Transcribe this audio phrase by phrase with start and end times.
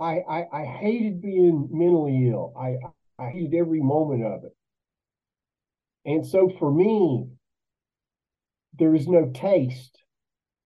[0.00, 2.52] I, I, I hated being mentally ill.
[2.58, 2.76] I,
[3.18, 4.56] I hated every moment of it.
[6.04, 7.26] And so for me,
[8.78, 9.98] there is no taste,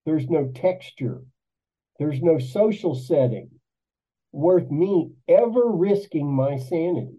[0.05, 1.21] there's no texture,
[1.99, 3.49] there's no social setting
[4.31, 7.17] worth me ever risking my sanity.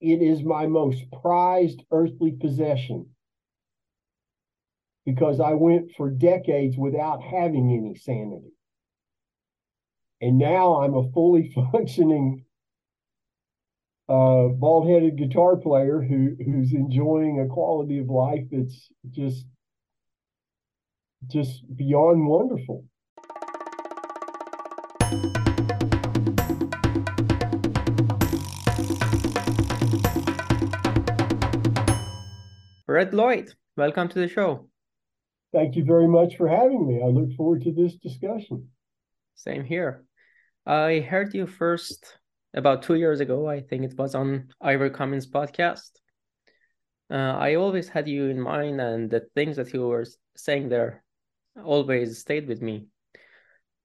[0.00, 3.06] It is my most prized earthly possession
[5.04, 8.52] because I went for decades without having any sanity.
[10.22, 12.44] And now I'm a fully functioning
[14.08, 19.44] uh, bald-headed guitar player who who's enjoying a quality of life that's just
[21.26, 22.84] just beyond wonderful.
[32.86, 34.68] Red Lloyd, welcome to the show.
[35.52, 37.02] Thank you very much for having me.
[37.02, 38.68] I look forward to this discussion.
[39.34, 40.04] Same here.
[40.64, 42.18] I heard you first
[42.54, 43.48] about two years ago.
[43.48, 45.90] I think it was on Ivor Cummins' podcast.
[47.10, 51.02] Uh, I always had you in mind, and the things that you were saying there
[51.64, 52.86] always stayed with me.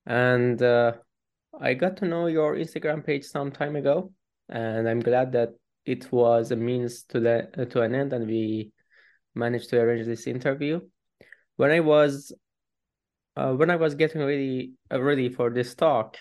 [0.05, 0.93] And uh,
[1.59, 4.13] I got to know your Instagram page some time ago,
[4.47, 5.49] and I'm glad that
[5.83, 8.71] it was a means to the to an end, and we
[9.33, 10.81] managed to arrange this interview.
[11.55, 12.31] When I was
[13.35, 16.17] uh, when I was getting ready uh, ready for this talk,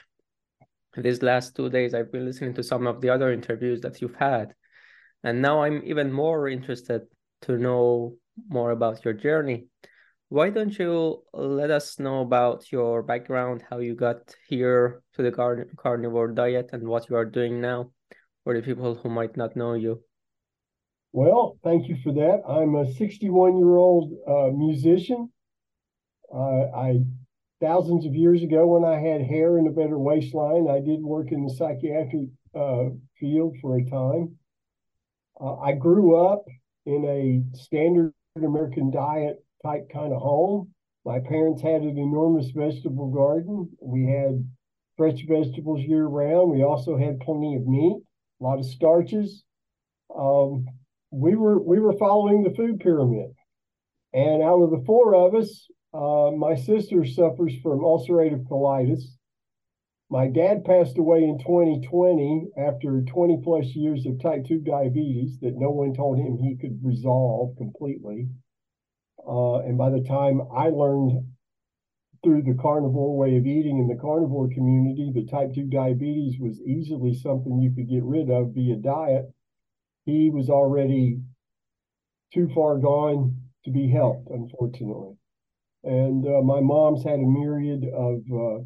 [1.02, 4.14] these last two days, I've been listening to some of the other interviews that you've
[4.14, 4.54] had,
[5.22, 7.02] and now I'm even more interested
[7.42, 8.16] to know
[8.48, 9.66] more about your journey.
[10.28, 15.30] Why don't you let us know about your background, how you got here to the
[15.30, 17.92] car- carnivore diet, and what you are doing now
[18.42, 20.02] for the people who might not know you?
[21.12, 22.42] Well, thank you for that.
[22.48, 25.30] I'm a 61 year old uh, musician.
[26.32, 27.00] Uh, I
[27.60, 31.32] thousands of years ago, when I had hair and a better waistline, I did work
[31.32, 34.36] in the psychiatric uh, field for a time.
[35.40, 36.44] Uh, I grew up
[36.86, 40.72] in a standard American diet type kind of home.
[41.04, 43.70] My parents had an enormous vegetable garden.
[43.80, 44.44] We had
[44.96, 46.50] fresh vegetables year round.
[46.50, 48.02] We also had plenty of meat,
[48.40, 49.44] a lot of starches.
[50.14, 50.66] Um,
[51.10, 53.30] we were we were following the food pyramid,
[54.12, 59.16] and out of the four of us, uh, my sister suffers from ulcerative colitis.
[60.10, 65.56] My dad passed away in 2020 after 20 plus years of type 2 diabetes that
[65.56, 68.28] no one told him he could resolve completely.
[69.26, 71.26] Uh, and by the time I learned
[72.22, 76.60] through the carnivore way of eating in the carnivore community that type 2 diabetes was
[76.60, 79.32] easily something you could get rid of via diet,
[80.04, 81.22] he was already
[82.34, 83.34] too far gone
[83.64, 85.15] to be helped, unfortunately.
[85.86, 88.64] And uh, my mom's had a myriad of uh,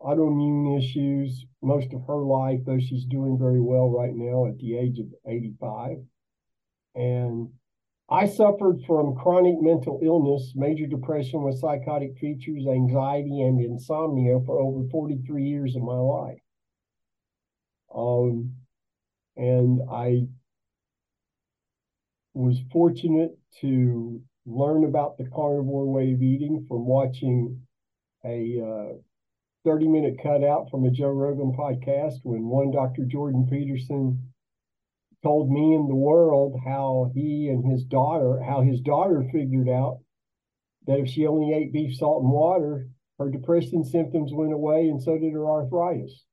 [0.00, 4.78] autoimmune issues most of her life, though she's doing very well right now at the
[4.78, 5.96] age of 85.
[6.94, 7.48] And
[8.08, 14.60] I suffered from chronic mental illness, major depression with psychotic features, anxiety, and insomnia for
[14.60, 16.38] over 43 years of my life.
[17.92, 18.54] Um,
[19.36, 20.28] and I
[22.32, 27.60] was fortunate to learn about the carnivore way of eating from watching
[28.24, 28.96] a uh,
[29.64, 33.04] 30 minute cutout from a Joe Rogan podcast when one Dr.
[33.04, 34.32] Jordan Peterson
[35.22, 39.98] told me and the world how he and his daughter, how his daughter figured out
[40.86, 42.88] that if she only ate beef, salt, and water,
[43.18, 46.24] her depression symptoms went away and so did her arthritis.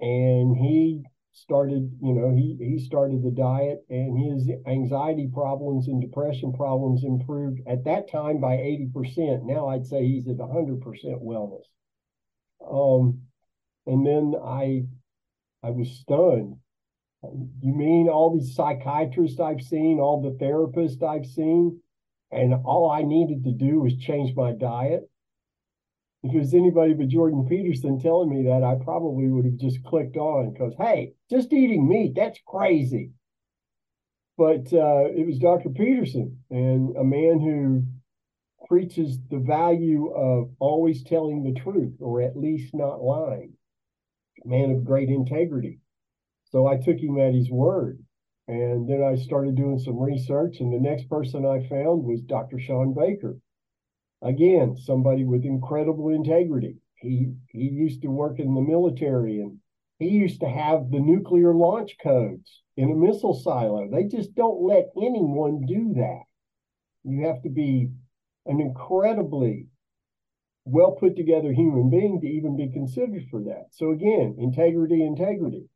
[0.00, 6.00] And he started, you know, he he started the diet and his anxiety problems and
[6.00, 9.44] depression problems improved at that time by 80%.
[9.44, 10.80] Now I'd say he's at 100%
[11.22, 11.64] wellness.
[12.68, 13.22] Um,
[13.86, 14.84] and then I
[15.62, 16.56] I was stunned.
[17.22, 21.80] You mean all these psychiatrists I've seen, all the therapists I've seen,
[22.32, 25.09] and all I needed to do was change my diet?
[26.22, 29.82] If it was anybody but Jordan Peterson telling me that, I probably would have just
[29.84, 33.12] clicked on because, hey, just eating meat, that's crazy.
[34.36, 35.70] But uh, it was Dr.
[35.70, 37.84] Peterson and a man who
[38.66, 43.54] preaches the value of always telling the truth or at least not lying,
[44.44, 45.80] a man of great integrity.
[46.52, 47.98] So I took him at his word.
[48.48, 52.58] And then I started doing some research, and the next person I found was Dr.
[52.58, 53.38] Shawn Baker
[54.22, 56.76] again, somebody with incredible integrity.
[56.96, 59.58] He he used to work in the military and
[59.98, 63.88] he used to have the nuclear launch codes in a missile silo.
[63.90, 66.22] They just don't let anyone do that.
[67.04, 67.90] You have to be
[68.46, 69.66] an incredibly
[70.64, 73.66] well put together human being to even be considered for that.
[73.72, 75.68] So again, integrity, integrity.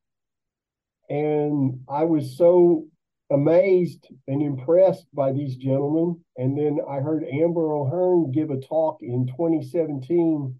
[1.08, 2.86] And I was so
[3.34, 6.20] amazed and impressed by these gentlemen.
[6.36, 10.58] And then I heard Amber O'Hearn give a talk in 2017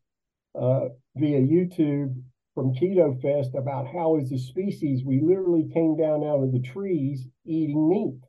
[0.55, 0.81] uh,
[1.17, 2.15] via YouTube
[2.55, 6.61] from Keto Fest about how, as a species, we literally came down out of the
[6.61, 8.21] trees eating meat.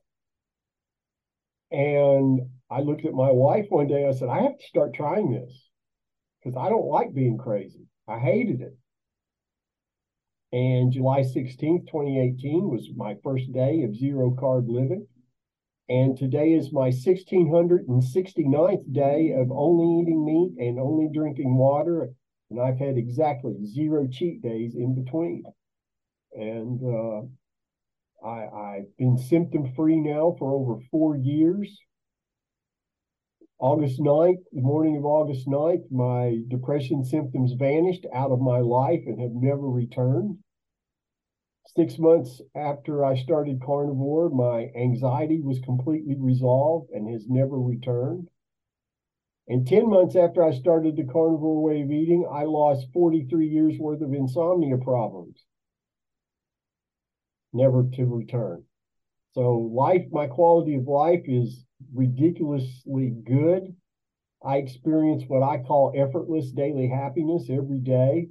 [1.72, 4.08] And I looked at my wife one day.
[4.08, 5.70] I said, I have to start trying this
[6.44, 7.88] because I don't like being crazy.
[8.08, 8.78] I hated it.
[10.56, 15.06] And July 16th, 2018 was my first day of zero carb living.
[15.90, 22.14] And today is my 1669th day of only eating meat and only drinking water.
[22.50, 25.44] And I've had exactly zero cheat days in between.
[26.32, 27.24] And uh,
[28.26, 31.82] I, I've been symptom free now for over four years.
[33.60, 39.02] August 9th, the morning of August 9th, my depression symptoms vanished out of my life
[39.06, 40.38] and have never returned.
[41.68, 48.30] Six months after I started carnivore, my anxiety was completely resolved and has never returned.
[49.48, 53.78] And 10 months after I started the carnivore way of eating, I lost 43 years
[53.80, 55.46] worth of insomnia problems,
[57.54, 58.64] never to return.
[59.34, 63.76] So, life, my quality of life is ridiculously good.
[64.44, 68.30] I experience what I call effortless daily happiness every day.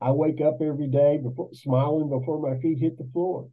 [0.00, 3.48] I wake up every day before smiling before my feet hit the floor.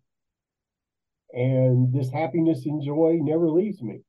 [1.32, 4.02] And this happiness and joy never leaves me.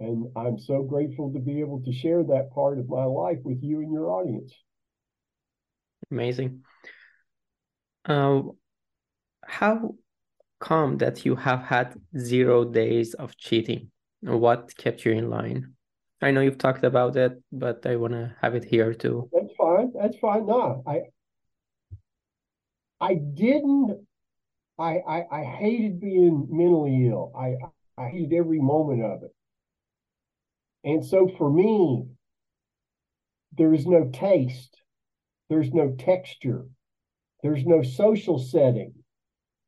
[0.00, 3.62] And I'm so grateful to be able to share that part of my life with
[3.62, 4.52] you and your audience.
[6.10, 6.62] Amazing.
[8.04, 8.42] Uh,
[9.44, 9.94] how
[10.60, 13.90] come that you have had zero days of cheating?
[14.20, 15.75] What kept you in line?
[16.22, 19.28] I know you've talked about it, but I want to have it here too.
[19.32, 19.92] That's fine.
[20.00, 20.46] That's fine.
[20.46, 21.00] No, I
[23.00, 24.06] I didn't.
[24.78, 27.32] I I, I hated being mentally ill.
[27.36, 27.56] I
[28.00, 29.34] I hated every moment of it.
[30.84, 32.06] And so for me,
[33.56, 34.76] there is no taste,
[35.48, 36.66] there's no texture,
[37.42, 38.92] there's no social setting,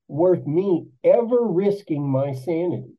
[0.08, 2.97] worth me ever risking my sanity.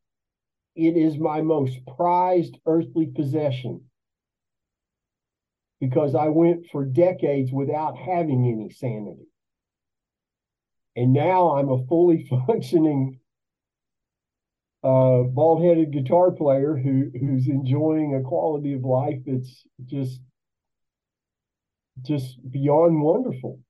[0.76, 3.82] It is my most prized earthly possession
[5.80, 9.26] because I went for decades without having any sanity.
[10.96, 13.20] And now I'm a fully functioning
[14.82, 20.20] uh, bald headed guitar player who, who's enjoying a quality of life that's just
[22.02, 23.60] just beyond wonderful.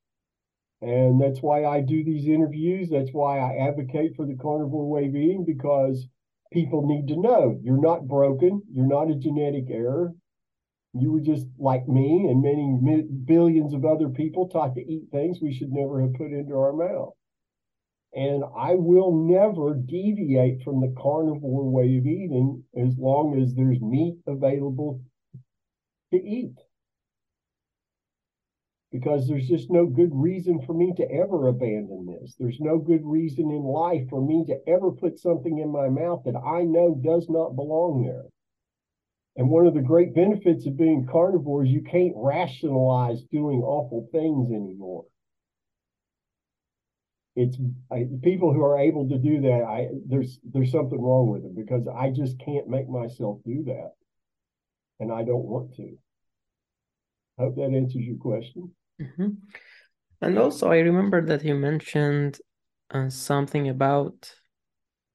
[0.82, 2.88] And that's why I do these interviews.
[2.90, 6.06] That's why I advocate for the carnivore way of eating because
[6.52, 8.62] people need to know you're not broken.
[8.72, 10.12] You're not a genetic error.
[10.92, 15.38] You were just like me and many billions of other people taught to eat things
[15.40, 17.14] we should never have put into our mouth.
[18.12, 23.80] And I will never deviate from the carnivore way of eating as long as there's
[23.80, 25.00] meat available
[26.12, 26.56] to eat
[28.92, 32.34] because there's just no good reason for me to ever abandon this.
[32.38, 36.22] There's no good reason in life for me to ever put something in my mouth
[36.24, 38.24] that I know does not belong there.
[39.36, 44.50] And one of the great benefits of being carnivores, you can't rationalize doing awful things
[44.50, 45.04] anymore.
[47.36, 47.56] It's
[47.92, 49.62] I, people who are able to do that.
[49.62, 53.92] I there's there's something wrong with them because I just can't make myself do that,
[54.98, 55.96] and I don't want to.
[57.38, 58.74] I hope that answers your question.
[59.00, 59.28] Mm-hmm.
[60.22, 62.38] And also, I remember that you mentioned
[62.90, 64.32] uh, something about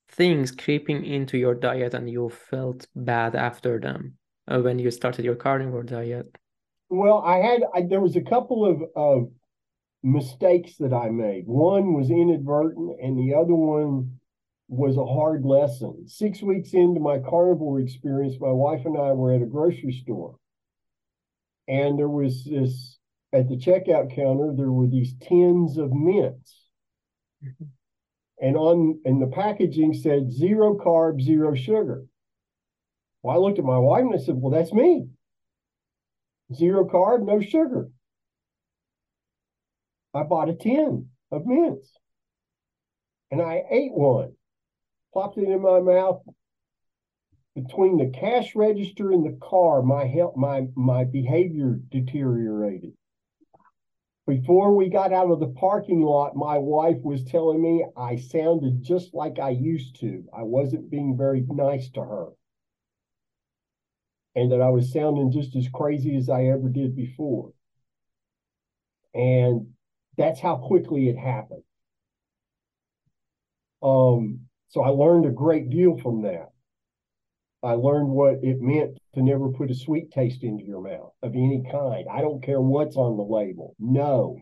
[0.10, 5.26] things creeping into your diet and you felt bad after them uh, when you started
[5.26, 6.36] your carnivore diet.
[6.90, 9.32] Well, I had, I, there was a couple of, of
[10.04, 11.46] mistakes that I made.
[11.48, 14.20] One was inadvertent, and the other one
[14.68, 16.08] was a hard lesson.
[16.08, 20.38] Six weeks into my carnivore experience, my wife and I were at a grocery store.
[21.68, 22.95] And there was this
[23.36, 26.56] at the checkout counter, there were these tins of mints.
[27.44, 27.66] Mm-hmm.
[28.42, 32.06] And on and the packaging said zero carb, zero sugar.
[33.22, 35.08] Well, I looked at my wife and I said, Well, that's me.
[36.54, 37.90] Zero carb, no sugar.
[40.14, 41.90] I bought a tin of mints.
[43.32, 44.34] And I ate one,
[45.12, 46.22] plopped it in my mouth.
[47.56, 52.94] Between the cash register and the car, my health, my my behavior deteriorated.
[54.28, 58.84] Before we got out of the parking lot, my wife was telling me I sounded
[58.84, 60.24] just like I used to.
[60.36, 62.30] I wasn't being very nice to her.
[64.36, 67.54] and that I was sounding just as crazy as I ever did before.
[69.14, 69.74] And
[70.18, 71.64] that's how quickly it happened.
[73.82, 76.50] Um, so I learned a great deal from that.
[77.64, 81.34] I learned what it meant to never put a sweet taste into your mouth of
[81.34, 82.06] any kind.
[82.12, 83.76] I don't care what's on the label.
[83.80, 84.40] No.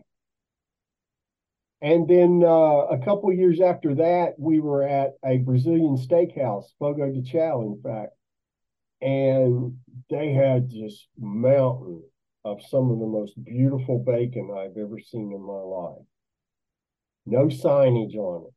[1.80, 7.12] And then uh, a couple years after that, we were at a Brazilian steakhouse, Fogo
[7.12, 8.12] de Chao, in fact,
[9.00, 9.76] and
[10.08, 12.02] they had this mountain
[12.44, 16.06] of some of the most beautiful bacon I've ever seen in my life.
[17.26, 18.54] No signage on it.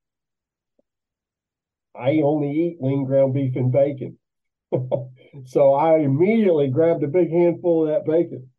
[2.00, 4.18] I only eat lean ground beef and bacon.
[5.46, 8.50] so I immediately grabbed a big handful of that bacon,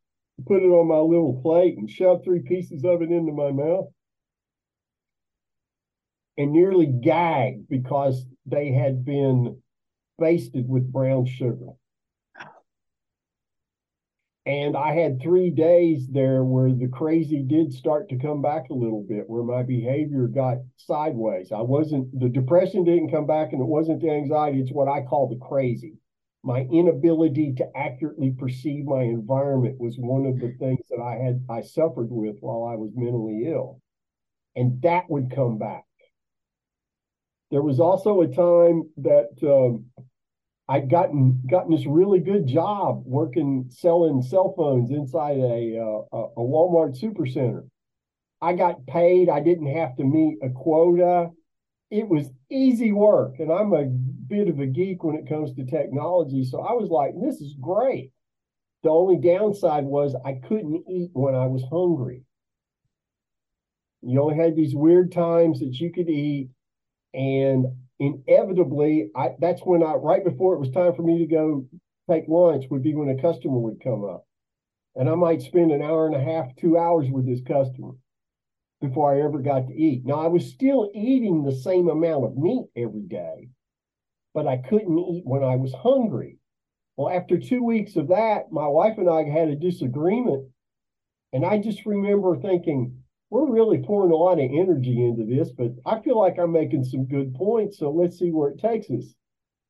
[0.47, 3.88] put it on my little plate, and shoved three pieces of it into my mouth.
[6.37, 9.61] And nearly gagged because they had been
[10.18, 11.70] basted with brown sugar.
[14.47, 18.75] And I had three days there where the crazy did start to come back a
[18.75, 21.52] little bit, where my behavior got sideways.
[21.52, 24.61] I wasn't, the depression didn't come back, and it wasn't the anxiety.
[24.61, 25.99] It's what I call the crazy.
[26.49, 31.45] My inability to accurately perceive my environment was one of the things that I had,
[31.50, 33.83] I suffered with while I was mentally ill.
[34.57, 35.85] And that would come back.
[37.50, 39.90] There was also a time that um,
[40.67, 46.40] I'd gotten gotten this really good job working selling cell phones inside a uh, a
[46.40, 47.69] Walmart supercenter.
[48.40, 49.28] I got paid.
[49.28, 51.28] I didn't have to meet a quota.
[51.90, 53.85] It was easy work, and I'm a
[54.28, 56.44] bit of a geek when it comes to technology.
[56.44, 58.12] So I was like, "This is great."
[58.82, 62.25] The only downside was I couldn't eat when I was hungry.
[64.02, 66.50] You only had these weird times that you could eat,
[67.12, 67.66] and
[67.99, 71.66] inevitably, I that's when I right before it was time for me to go
[72.08, 74.25] take lunch would be when a customer would come up.
[74.94, 77.92] And I might spend an hour and a half, two hours with this customer
[78.80, 80.04] before I ever got to eat.
[80.04, 83.49] Now I was still eating the same amount of meat every day,
[84.35, 86.38] but I couldn't eat when I was hungry.
[86.97, 90.49] Well, after two weeks of that, my wife and I had a disagreement.
[91.32, 95.73] And I just remember thinking, we're really pouring a lot of energy into this, but
[95.85, 97.78] I feel like I'm making some good points.
[97.78, 99.14] So let's see where it takes us.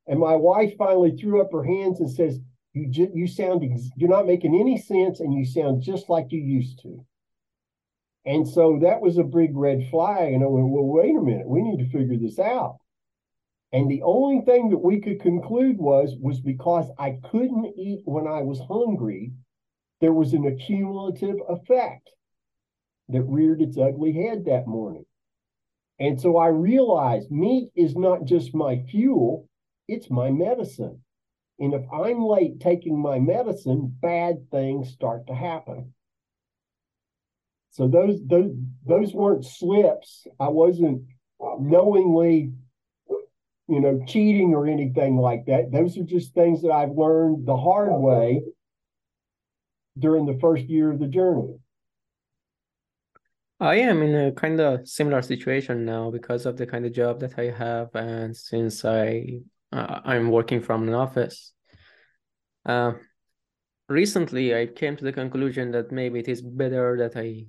[0.06, 2.40] And my wife finally threw up her hands and says,
[2.72, 6.32] "You ju- you sound ex- you're not making any sense, and you sound just like
[6.32, 7.04] you used to."
[8.24, 10.32] And so that was a big red flag.
[10.32, 12.78] And I went, "Well, wait a minute, we need to figure this out."
[13.72, 18.26] And the only thing that we could conclude was was because I couldn't eat when
[18.26, 19.32] I was hungry,
[20.00, 22.10] there was an accumulative effect
[23.08, 25.04] that reared its ugly head that morning.
[25.98, 29.48] And so I realized meat is not just my fuel,
[29.88, 31.02] it's my medicine.
[31.58, 35.92] And if I'm late taking my medicine, bad things start to happen.
[37.70, 38.52] So those those
[38.87, 40.26] those weren't slips.
[40.38, 41.02] I wasn't
[41.40, 42.52] knowingly,
[43.68, 45.70] you know, cheating or anything like that.
[45.70, 48.42] Those are just things that I've learned the hard way
[49.98, 51.58] during the first year of the journey.
[53.60, 57.20] I am in a kind of similar situation now because of the kind of job
[57.20, 59.40] that I have, and since I
[59.72, 61.52] uh, I'm working from an office.
[62.64, 62.92] Uh,
[63.88, 67.46] recently, I came to the conclusion that maybe it is better that I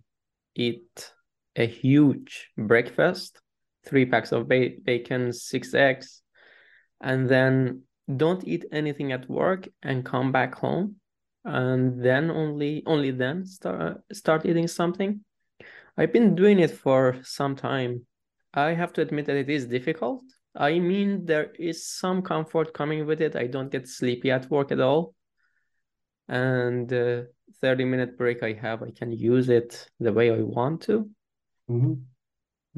[0.56, 1.14] eat
[1.56, 3.40] a huge breakfast,
[3.86, 6.22] three packs of ba bacon, six eggs,
[7.02, 7.84] and then
[8.18, 10.96] don't eat anything at work and come back home,
[11.46, 15.24] and then only only then start start eating something
[16.00, 18.06] I've been doing it for some time.
[18.54, 20.24] I have to admit that it is difficult.
[20.56, 23.36] I mean, there is some comfort coming with it.
[23.36, 25.14] I don't get sleepy at work at all.
[26.30, 27.28] And the
[27.60, 31.10] 30 minute break I have, I can use it the way I want to.
[31.70, 31.94] Mm-hmm.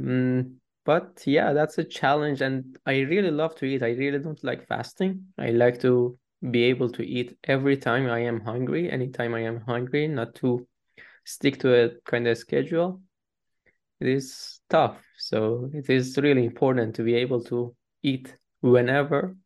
[0.03, 2.41] Mm, but yeah, that's a challenge.
[2.41, 3.83] And I really love to eat.
[3.83, 5.25] I really don't like fasting.
[5.37, 6.17] I like to
[6.49, 10.67] be able to eat every time I am hungry, anytime I am hungry, not to
[11.25, 13.01] stick to a kind of schedule
[14.01, 14.97] it is tough.
[15.17, 19.37] So it is really important to be able to eat whenever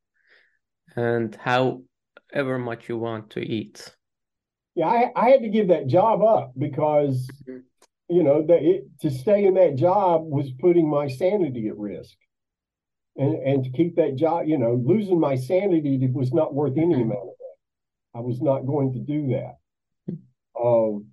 [0.96, 3.94] and however much you want to eat.
[4.74, 7.60] Yeah, I, I had to give that job up because, mm-hmm.
[8.10, 12.16] You know, that it, to stay in that job was putting my sanity at risk.
[13.18, 16.96] And, and to keep that job, you know, losing my sanity was not worth any
[16.96, 18.18] amount of that.
[18.18, 19.56] I was not going to do that.
[20.62, 21.08] Um,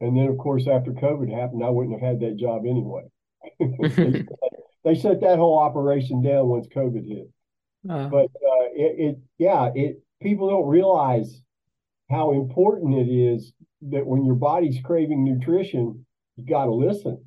[0.00, 3.02] and then, of course, after COVID happened, I wouldn't have had that job anyway.
[3.60, 4.24] they,
[4.84, 7.30] they, shut that whole operation down once COVID hit.
[7.88, 11.42] Uh, but uh, it, it, yeah, it people don't realize
[12.10, 16.04] how important it is that when your body's craving nutrition,
[16.38, 17.24] you got to listen.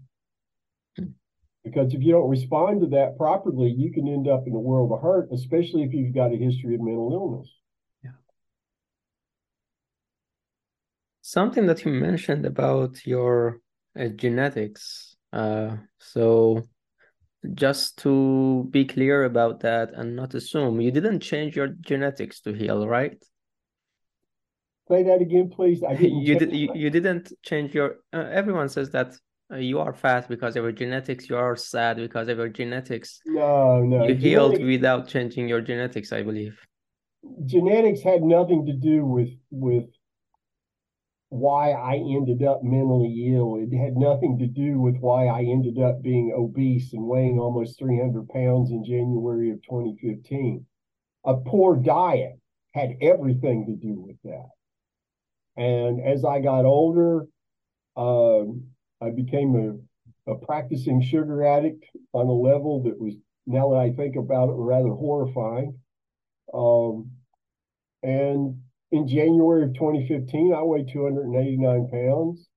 [1.63, 4.91] Because if you don't respond to that properly, you can end up in a world
[4.91, 7.47] of hurt, especially if you've got a history of mental illness.
[8.03, 8.11] Yeah.
[11.21, 13.59] Something that you mentioned about your
[13.99, 15.15] uh, genetics.
[15.31, 16.63] Uh, so,
[17.53, 22.53] just to be clear about that and not assume, you didn't change your genetics to
[22.53, 23.23] heal, right?
[24.87, 25.83] Say that again, please.
[25.83, 26.21] I didn't.
[26.21, 26.53] you did.
[26.53, 27.97] You, you didn't change your.
[28.13, 29.15] Uh, everyone says that
[29.51, 31.29] uh, you are fat because of your genetics.
[31.29, 33.21] You are sad because of your genetics.
[33.25, 34.05] No, no.
[34.05, 36.59] You healed without changing your genetics, I believe.
[37.45, 39.85] Genetics had nothing to do with with
[41.29, 43.55] why I ended up mentally ill.
[43.55, 47.79] It had nothing to do with why I ended up being obese and weighing almost
[47.79, 50.65] 300 pounds in January of 2015.
[51.25, 52.37] A poor diet
[52.73, 54.49] had everything to do with that.
[55.57, 57.25] And as I got older,
[57.97, 58.63] um,
[59.01, 59.81] I became
[60.27, 63.15] a, a practicing sugar addict on a level that was,
[63.45, 65.77] now that I think about it, rather horrifying.
[66.53, 67.11] Um,
[68.03, 72.47] and in January of 2015, I weighed 289 pounds.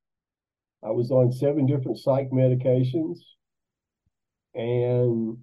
[0.83, 3.19] I was on seven different psych medications.
[4.55, 5.39] And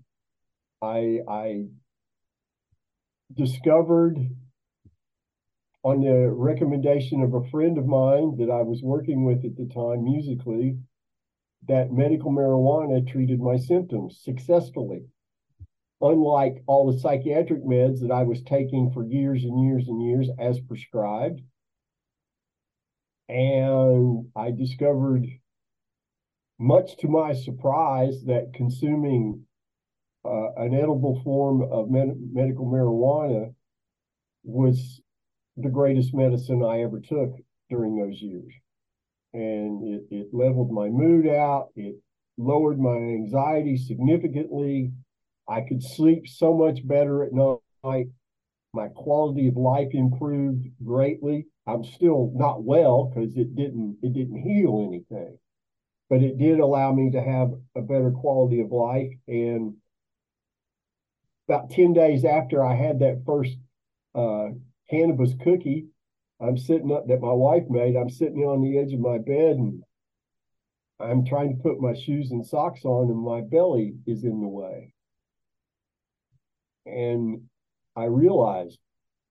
[0.81, 1.65] I, I
[3.33, 4.17] discovered
[5.83, 9.65] on the recommendation of a friend of mine that I was working with at the
[9.73, 10.77] time musically,
[11.67, 15.03] that medical marijuana treated my symptoms successfully.
[16.01, 20.29] Unlike all the psychiatric meds that I was taking for years and years and years
[20.39, 21.41] as prescribed.
[23.29, 25.27] And I discovered,
[26.59, 29.45] much to my surprise, that consuming
[30.25, 33.53] uh, an edible form of med- medical marijuana
[34.43, 35.00] was
[35.63, 37.35] the greatest medicine I ever took
[37.69, 38.53] during those years.
[39.33, 41.69] And it, it leveled my mood out.
[41.75, 41.95] It
[42.37, 44.91] lowered my anxiety significantly.
[45.47, 48.07] I could sleep so much better at night.
[48.73, 51.47] My quality of life improved greatly.
[51.67, 55.37] I'm still not well because it didn't it didn't heal anything,
[56.09, 59.11] but it did allow me to have a better quality of life.
[59.27, 59.75] And
[61.47, 63.57] about 10 days after I had that first
[64.15, 64.49] uh,
[64.91, 65.87] cannabis cookie.
[66.39, 67.95] I'm sitting up that my wife made.
[67.95, 69.83] I'm sitting on the edge of my bed and
[71.01, 74.47] I'm trying to put my shoes and socks on, and my belly is in the
[74.47, 74.93] way.
[76.85, 77.43] And
[77.95, 78.77] I realized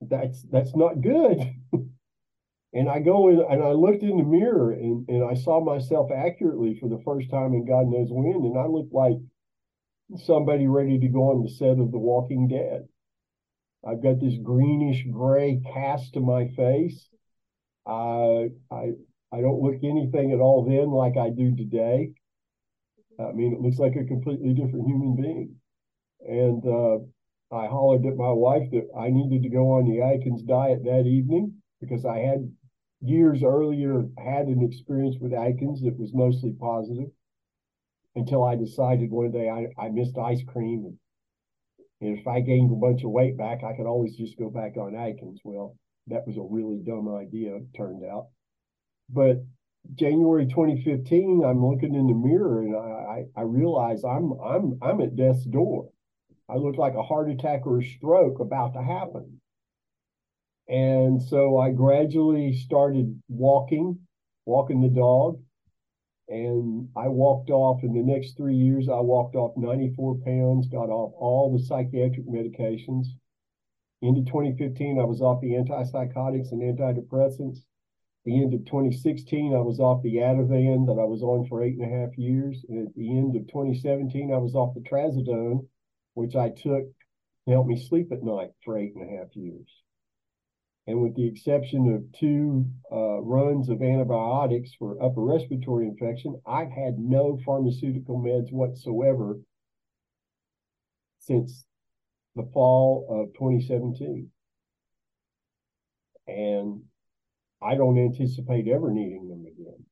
[0.00, 1.38] that's that's not good.
[2.72, 6.10] and I go in and I looked in the mirror and, and I saw myself
[6.10, 9.18] accurately for the first time in God knows when, and I looked like
[10.24, 12.88] somebody ready to go on the set of The Walking Dead.
[13.86, 17.08] I've got this greenish gray cast to my face.
[17.86, 18.92] Uh, I
[19.32, 22.12] I don't look anything at all then like I do today.
[23.18, 25.56] I mean, it looks like a completely different human being.
[26.26, 26.98] And uh,
[27.54, 31.06] I hollered at my wife that I needed to go on the Atkins diet that
[31.06, 32.50] evening because I had
[33.00, 37.10] years earlier had an experience with Atkins that was mostly positive
[38.14, 40.98] until I decided one day I, I missed ice cream and
[42.00, 44.76] and if I gained a bunch of weight back, I could always just go back
[44.76, 45.40] on Atkins.
[45.44, 48.28] Well, that was a really dumb idea, turned out.
[49.10, 49.44] But
[49.94, 52.80] January 2015, I'm looking in the mirror and I,
[53.38, 55.90] I, I realize I'm I'm I'm at death's door.
[56.48, 59.40] I look like a heart attack or a stroke about to happen.
[60.68, 63.98] And so I gradually started walking,
[64.46, 65.40] walking the dog,
[66.30, 70.88] and I walked off in the next three years, I walked off 94 pounds, got
[70.88, 73.06] off all the psychiatric medications.
[74.00, 77.58] Into 2015, I was off the antipsychotics and antidepressants.
[78.24, 81.76] The end of 2016, I was off the Ativan that I was on for eight
[81.78, 82.64] and a half years.
[82.68, 85.66] And at the end of 2017, I was off the trazodone,
[86.14, 86.84] which I took
[87.46, 89.68] to help me sleep at night for eight and a half years.
[90.86, 96.70] And with the exception of two uh, runs of antibiotics for upper respiratory infection, I've
[96.70, 99.38] had no pharmaceutical meds whatsoever
[101.20, 101.64] since
[102.34, 104.30] the fall of 2017.
[106.26, 106.82] And
[107.62, 109.84] I don't anticipate ever needing them again.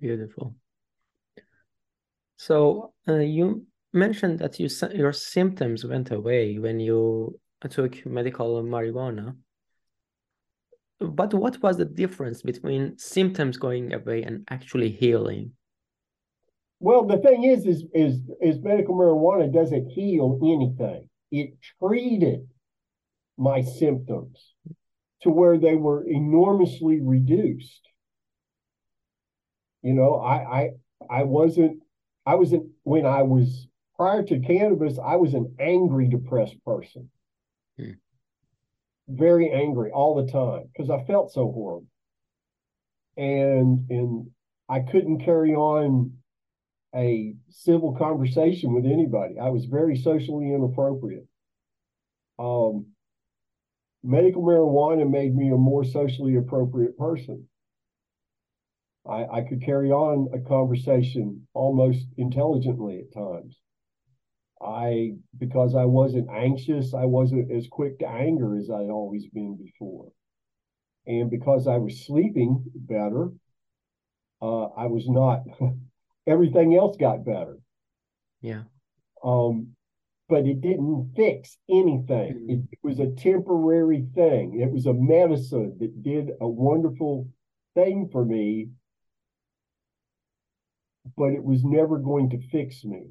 [0.00, 0.54] Beautiful.
[2.36, 9.36] So uh, you mentioned that you your symptoms went away when you took medical marijuana.
[11.00, 15.52] But what was the difference between symptoms going away and actually healing?
[16.80, 21.08] Well, the thing is, is is is medical marijuana doesn't heal anything.
[21.30, 22.46] It treated
[23.36, 24.54] my symptoms
[25.22, 27.82] to where they were enormously reduced.
[29.82, 30.70] You know, I I
[31.10, 31.82] I wasn't
[32.26, 37.10] I wasn't when I was prior to cannabis, I was an angry, depressed person.
[39.08, 41.86] Very angry all the time because I felt so horrible.
[43.16, 44.30] And and
[44.68, 46.12] I couldn't carry on
[46.94, 49.38] a civil conversation with anybody.
[49.38, 51.26] I was very socially inappropriate.
[52.38, 52.86] Um,
[54.02, 57.48] medical marijuana made me a more socially appropriate person.
[59.06, 63.56] I, I could carry on a conversation almost intelligently at times.
[64.60, 69.56] I, because I wasn't anxious, I wasn't as quick to anger as I'd always been
[69.56, 70.10] before.
[71.06, 73.30] And because I was sleeping better,
[74.42, 75.42] uh, I was not,
[76.26, 77.58] everything else got better.
[78.40, 78.62] Yeah.
[79.24, 79.74] Um,
[80.28, 82.34] but it didn't fix anything.
[82.34, 82.50] Mm-hmm.
[82.50, 84.60] It, it was a temporary thing.
[84.60, 87.28] It was a medicine that did a wonderful
[87.74, 88.68] thing for me,
[91.16, 93.06] but it was never going to fix me.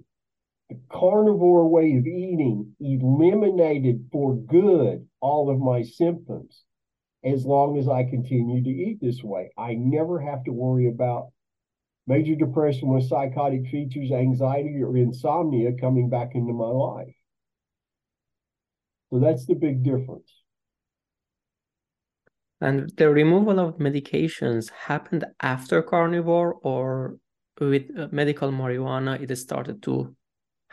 [0.70, 6.64] The carnivore way of eating eliminated for good all of my symptoms
[7.24, 9.52] as long as I continue to eat this way.
[9.58, 11.32] I never have to worry about
[12.06, 17.16] major depression with psychotic features, anxiety, or insomnia coming back into my life.
[19.10, 20.32] So that's the big difference.
[22.60, 27.18] And the removal of medications happened after carnivore or
[27.60, 30.16] with uh, medical marijuana it started to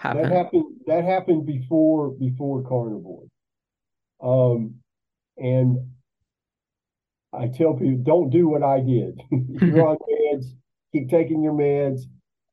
[0.03, 3.25] That happened that happened before before carnivore.
[4.23, 4.77] Um
[5.37, 5.91] and
[7.33, 9.21] I tell people don't do what I did.
[9.31, 9.97] You're on
[10.35, 10.47] meds,
[10.93, 12.03] keep taking your meds.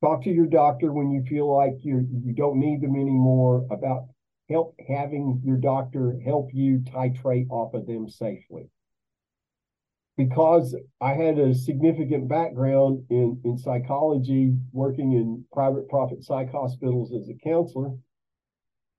[0.04, 4.08] Talk to your doctor when you feel like you you don't need them anymore about
[4.50, 8.70] help having your doctor help you titrate off of them safely.
[10.28, 17.14] Because I had a significant background in, in psychology, working in private profit psych hospitals
[17.14, 17.92] as a counselor,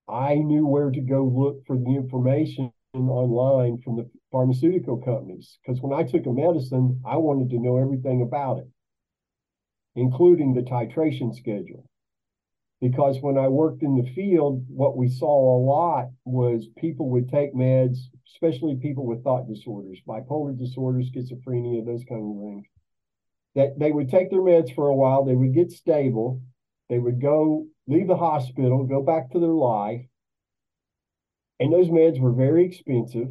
[0.09, 5.59] I knew where to go look for the information online from the pharmaceutical companies.
[5.65, 8.69] Because when I took a medicine, I wanted to know everything about it
[9.95, 11.85] including the titration schedule.
[12.81, 17.29] Because when I worked in the field, what we saw a lot was people would
[17.29, 17.99] take meds,
[18.35, 22.67] especially people with thought disorders, bipolar disorder, schizophrenia, those kind of things.
[23.55, 26.43] That they would take their meds for a while, they would get stable,
[26.89, 30.03] they would go leave the hospital, go back to their life.
[31.61, 33.29] And those meds were very expensive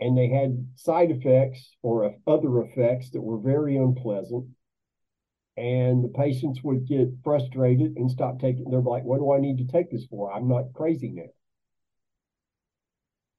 [0.00, 4.46] and they had side effects or other effects that were very unpleasant
[5.56, 9.58] and the patients would get frustrated and stop taking they're like what do i need
[9.58, 11.22] to take this for i'm not crazy now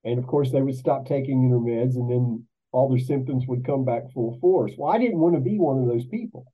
[0.04, 3.66] and of course they would stop taking their meds and then all their symptoms would
[3.66, 6.46] come back full force well i didn't want to be one of those people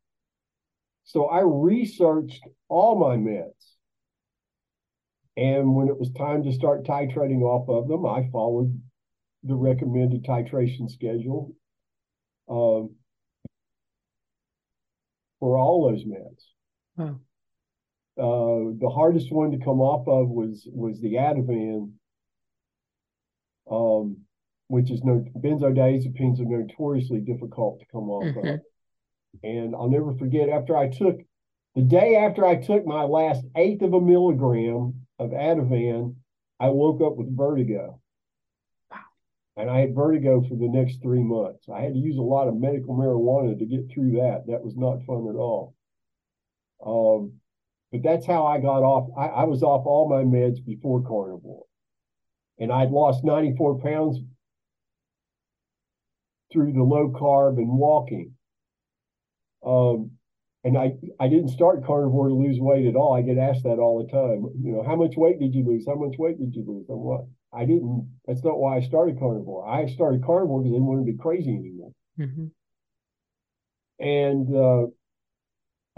[1.04, 3.52] so i researched all my meds
[5.36, 8.80] and when it was time to start titrating off of them i followed
[9.44, 11.54] the recommended titration schedule
[12.50, 12.96] um,
[15.40, 16.44] for all those meds.
[16.98, 17.16] Huh.
[18.16, 21.92] Uh, the hardest one to come off of was was the Ativan,
[23.70, 24.18] um,
[24.68, 28.48] which is no benzodiazepines are notoriously difficult to come off mm-hmm.
[28.48, 28.60] of.
[29.44, 31.18] And I'll never forget after I took
[31.76, 36.16] the day after I took my last eighth of a milligram of Ativan,
[36.60, 38.00] I woke up with vertigo
[39.56, 41.68] and I had vertigo for the next three months.
[41.70, 44.46] I had to use a lot of medical marijuana to get through that.
[44.48, 45.76] That was not fun at all.
[46.86, 47.34] Um,
[47.92, 49.10] but that's how I got off.
[49.18, 51.66] I, I, was off all my meds before carnivore,
[52.64, 54.20] and I'd lost 94 pounds
[56.52, 58.34] through the low carb and walking.
[59.66, 60.12] Um,
[60.64, 63.14] and I, I didn't start carnivore to lose weight at all.
[63.14, 64.46] I get asked that all the time.
[64.64, 65.86] You know, how much weight did you lose?
[65.86, 66.86] How much weight did you lose?
[66.90, 67.26] I'm what?
[67.54, 68.10] I didn't.
[68.26, 69.68] That's not why I started carnivore.
[69.68, 71.92] I started carnivore because I didn't want to be crazy anymore.
[72.18, 72.46] Mm-hmm.
[74.00, 74.88] And uh,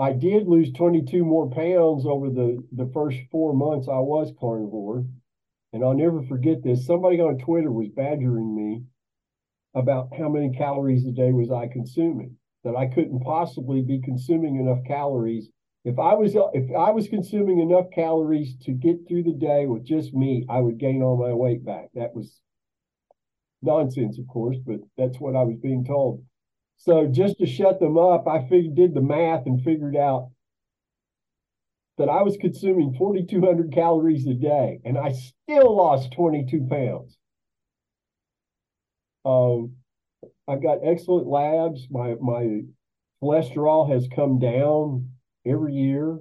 [0.02, 5.06] I did lose 22 more pounds over the the first four months I was carnivore.
[5.76, 6.88] And I'll never forget this.
[6.88, 8.84] Somebody on Twitter was badgering me
[9.76, 12.38] about how many calories a day was I consuming.
[12.64, 15.52] That I couldn't possibly be consuming enough calories
[15.86, 19.86] if I was if I was consuming enough calories to get through the day with
[19.86, 21.90] just meat, I would gain all my weight back.
[21.94, 22.42] That was
[23.62, 26.24] nonsense, of course, but that's what I was being told.
[26.78, 30.32] So just to shut them up, I figured did the math and figured out
[31.98, 37.18] that I was consuming 4,200 calories a day, and I still lost 22 pounds.
[39.24, 39.76] Um,
[40.48, 41.88] I've got excellent labs.
[41.90, 42.62] My my
[43.24, 45.10] cholesterol has come down
[45.46, 46.20] every year.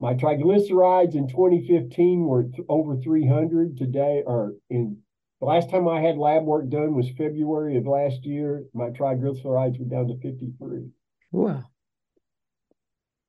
[0.00, 3.76] My triglycerides in 2015 were th- over 300.
[3.76, 4.98] Today, or in
[5.40, 8.64] the last time I had lab work done was February of last year.
[8.74, 10.88] My triglycerides were down to 53.
[11.30, 11.64] Wow.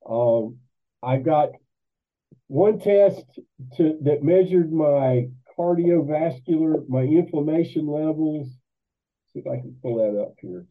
[0.10, 0.58] Um,
[1.02, 1.50] I've got
[2.48, 3.24] one test
[3.78, 8.48] to, that measured my cardiovascular, my inflammation levels.
[9.34, 10.66] See if I can pull that up here.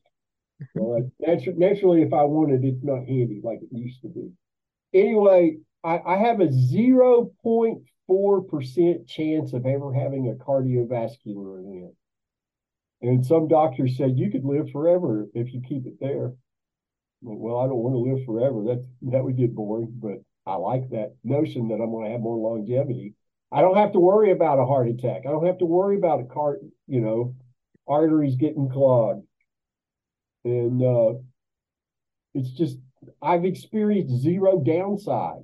[0.75, 4.33] Well, natu- naturally, if I wanted, it's not handy like it used to be.
[4.93, 11.95] Anyway, I, I have a 0.4% chance of ever having a cardiovascular event.
[13.01, 16.33] And some doctors said you could live forever if you keep it there.
[17.21, 18.63] Well, I don't want to live forever.
[18.65, 22.21] That that would get boring, but I like that notion that I'm going to have
[22.21, 23.15] more longevity.
[23.51, 25.23] I don't have to worry about a heart attack.
[25.27, 27.35] I don't have to worry about a car, you know,
[27.87, 29.27] arteries getting clogged.
[30.45, 31.19] And uh,
[32.35, 32.79] it's just
[33.21, 35.43] I've experienced zero downside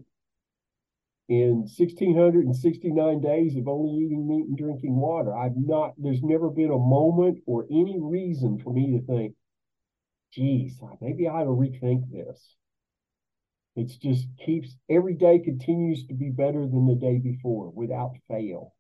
[1.29, 5.35] in 1669 days of only eating meat and drinking water.
[5.35, 9.35] I've not there's never been a moment or any reason for me to think
[10.35, 12.57] geez, maybe I ought to rethink this.
[13.77, 18.75] It just keeps every day continues to be better than the day before without fail.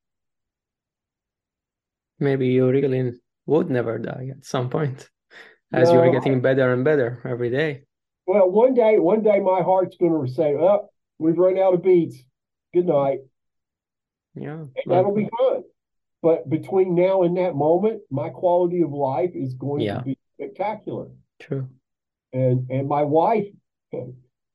[2.21, 3.13] Maybe you really
[3.47, 5.09] would never die at some point
[5.73, 7.83] as no, you are getting better and better every day.
[8.27, 10.89] Well, one day, one day my heart's gonna say, Oh,
[11.19, 12.17] we've run out of beats.
[12.73, 13.19] Good night.
[14.35, 14.53] Yeah.
[14.53, 15.65] And that'll be fun.
[16.23, 19.99] But between now and that moment, my quality of life is going yeah.
[19.99, 21.09] to be spectacular.
[21.45, 21.69] True.
[22.33, 23.47] And and my wife,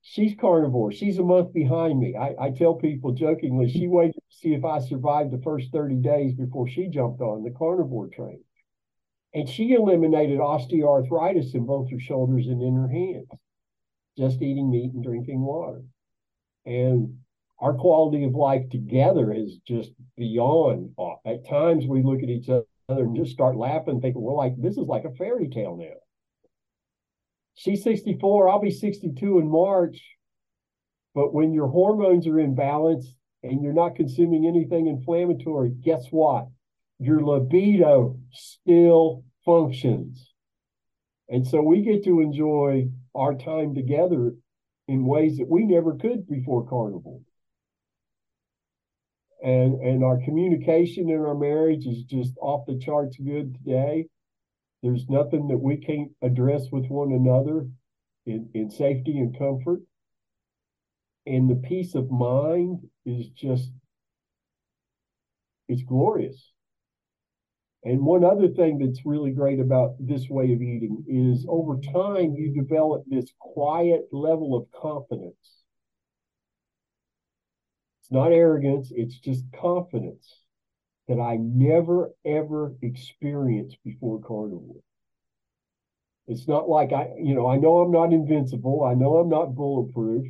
[0.02, 0.92] she's carnivore.
[0.92, 2.16] She's a month behind me.
[2.16, 5.98] I, I tell people jokingly, she waited to see if I survived the first 30
[5.98, 8.44] days before she jumped on the carnivore train.
[9.36, 13.28] And she eliminated osteoarthritis in both her shoulders and in her hands,
[14.18, 15.84] just eating meat and drinking water.
[16.66, 17.20] And
[17.60, 20.96] our quality of life together is just beyond.
[21.24, 24.78] At times we look at each other and just start laughing, thinking, we're like, this
[24.78, 26.00] is like a fairy tale now
[27.56, 30.02] she's 64, I'll be 62 in March.
[31.16, 36.48] But when your hormones are in balance and you're not consuming anything inflammatory, guess what?
[37.00, 40.34] Your libido still functions.
[41.30, 44.34] And so we get to enjoy our time together
[44.88, 47.22] in ways that we never could before carnivore.
[49.42, 54.08] And and our communication in our marriage is just off the charts good today.
[54.82, 57.68] There's nothing that we can't address with one another
[58.26, 59.82] in, in safety and comfort.
[61.26, 63.72] And the peace of mind is just,
[65.68, 66.52] it's glorious.
[67.84, 72.36] And one other thing that's really great about this way of eating is over time,
[72.36, 75.36] you develop this quiet level of confidence.
[78.02, 80.40] It's not arrogance, it's just confidence
[81.10, 84.82] that I never ever experienced before Carnivore.
[86.28, 88.84] It's not like I, you know, I know I'm not invincible.
[88.84, 90.28] I know I'm not bulletproof,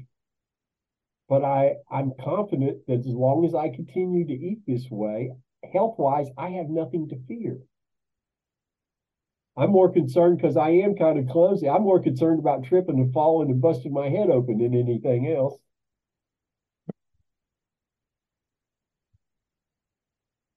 [1.27, 5.31] but I, I'm confident that as long as I continue to eat this way,
[5.73, 7.57] health wise, I have nothing to fear.
[9.57, 11.67] I'm more concerned because I am kind of clumsy.
[11.67, 15.59] I'm more concerned about tripping and falling and busting my head open than anything else.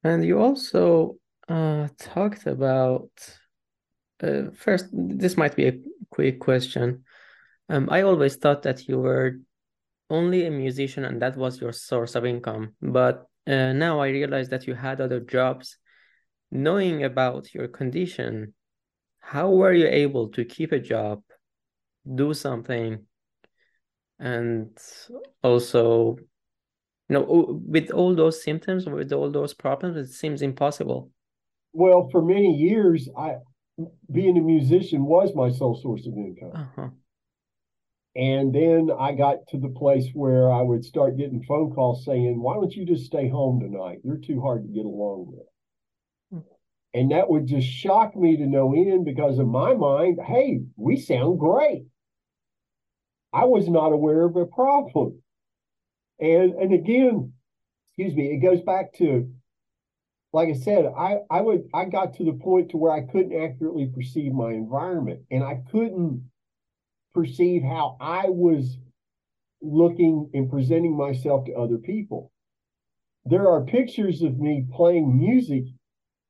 [0.05, 1.17] And you also
[1.49, 3.11] uh, talked about
[4.23, 4.89] uh, first.
[4.93, 7.05] This might be a quick question.
[7.69, 9.39] Um, I always thought that you were
[10.11, 14.49] only a musician and that was your source of income, but uh, now I realize
[14.51, 15.79] that you had other jobs.
[16.51, 18.53] Knowing about your condition,
[19.21, 21.23] how were you able to keep a job,
[22.15, 23.07] do something,
[24.19, 24.77] and
[25.43, 26.19] also
[27.13, 31.11] know, with all those symptoms, with all those problems, it seems impossible.
[31.73, 33.37] Well, for many years, I
[34.11, 36.53] being a musician was my sole source of income.
[36.55, 36.89] Uh-huh.
[38.15, 42.41] And then I got to the place where I would start getting phone calls saying,
[42.41, 43.99] Why don't you just stay home tonight?
[44.05, 45.47] You're too hard to get along with.
[46.31, 46.49] Hmm.
[46.93, 50.99] And that would just shock me to no end because in my mind, hey, we
[50.99, 51.85] sound great.
[53.33, 55.22] I was not aware of a problem.
[56.23, 57.33] And and again,
[57.91, 59.29] excuse me, it goes back to
[60.33, 63.39] like I said, I, I would I got to the point to where I couldn't
[63.39, 66.31] accurately perceive my environment and I couldn't
[67.13, 68.79] perceive how I was
[69.61, 72.33] looking and presenting myself to other people.
[73.25, 75.65] There are pictures of me playing music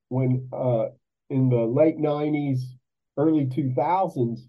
[0.08, 0.86] when uh,
[1.30, 2.60] in the late 90s,
[3.16, 4.40] early 2000s.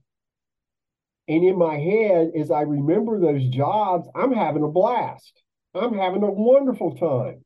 [1.27, 5.41] And in my head, as I remember those jobs, I'm having a blast.
[5.73, 7.43] I'm having a wonderful time.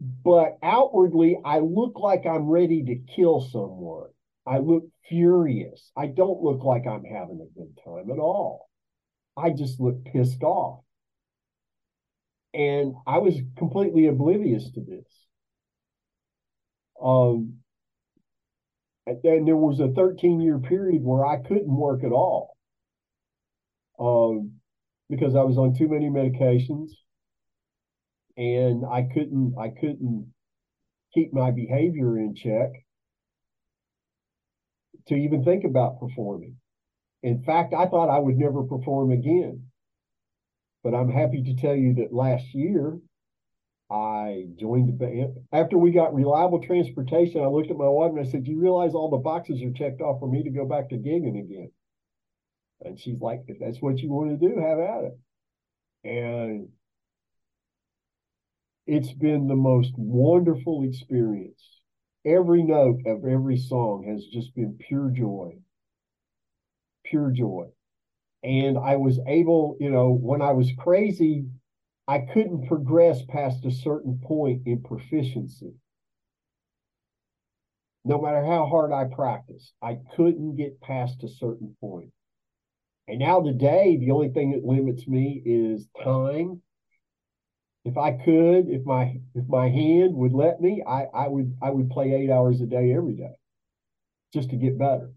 [0.00, 4.08] But outwardly, I look like I'm ready to kill someone.
[4.46, 5.92] I look furious.
[5.96, 8.68] I don't look like I'm having a good time at all.
[9.36, 10.80] I just look pissed off.
[12.52, 15.06] And I was completely oblivious to this.
[17.00, 17.58] Um,
[19.06, 22.56] and there was a 13 year period where I couldn't work at all
[24.00, 24.52] um,
[25.08, 26.90] because I was on too many medications
[28.36, 30.32] and I couldn't I couldn't
[31.12, 32.70] keep my behavior in check
[35.08, 36.56] to even think about performing.
[37.22, 39.64] In fact, I thought I would never perform again.
[40.82, 42.98] But I'm happy to tell you that last year
[43.90, 45.36] I joined the band.
[45.52, 48.60] After we got reliable transportation, I looked at my wife and I said, Do you
[48.60, 51.70] realize all the boxes are checked off for me to go back to gigging again?
[52.82, 55.18] And she's like, If that's what you want to do, have at it.
[56.04, 56.68] And
[58.86, 61.62] it's been the most wonderful experience.
[62.24, 65.58] Every note of every song has just been pure joy.
[67.04, 67.66] Pure joy.
[68.42, 71.46] And I was able, you know, when I was crazy,
[72.08, 75.74] I couldn't progress past a certain point in proficiency.
[78.04, 82.10] No matter how hard I practiced, I couldn't get past a certain point.
[83.10, 86.62] And now today, the only thing that limits me is time.
[87.84, 91.70] If I could, if my if my hand would let me, I, I would I
[91.70, 93.34] would play eight hours a day every day
[94.32, 95.10] just to get better.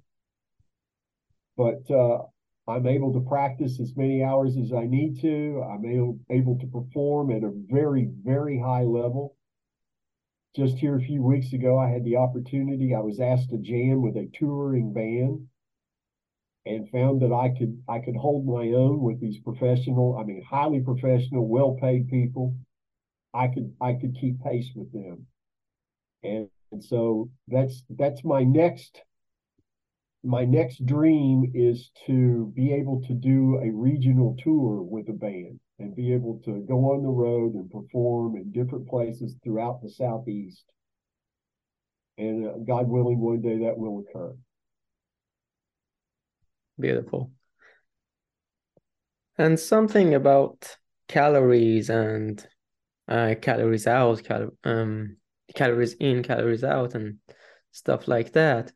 [1.55, 2.23] But uh,
[2.67, 5.63] I'm able to practice as many hours as I need to.
[5.63, 9.35] I'm able, able to perform at a very, very high level.
[10.55, 12.95] Just here a few weeks ago, I had the opportunity.
[12.95, 15.47] I was asked to jam with a touring band
[16.65, 20.43] and found that I could I could hold my own with these professional, I mean
[20.49, 22.55] highly professional, well-paid people.
[23.33, 25.27] I could I could keep pace with them.
[26.23, 29.01] And, and so that's that's my next
[30.23, 35.59] my next dream is to be able to do a regional tour with a band
[35.79, 39.89] and be able to go on the road and perform in different places throughout the
[39.89, 40.63] southeast
[42.17, 44.33] and uh, god willing one day that will occur
[46.79, 47.31] beautiful.
[49.37, 52.45] And something about calories and
[53.07, 55.17] uh, calories out cal- um,
[55.55, 57.17] calories in calories out and
[57.71, 58.71] stuff like that.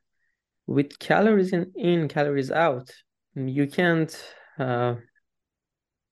[0.66, 2.92] With calories in, in calories out
[3.36, 4.16] you can't
[4.58, 4.96] uh,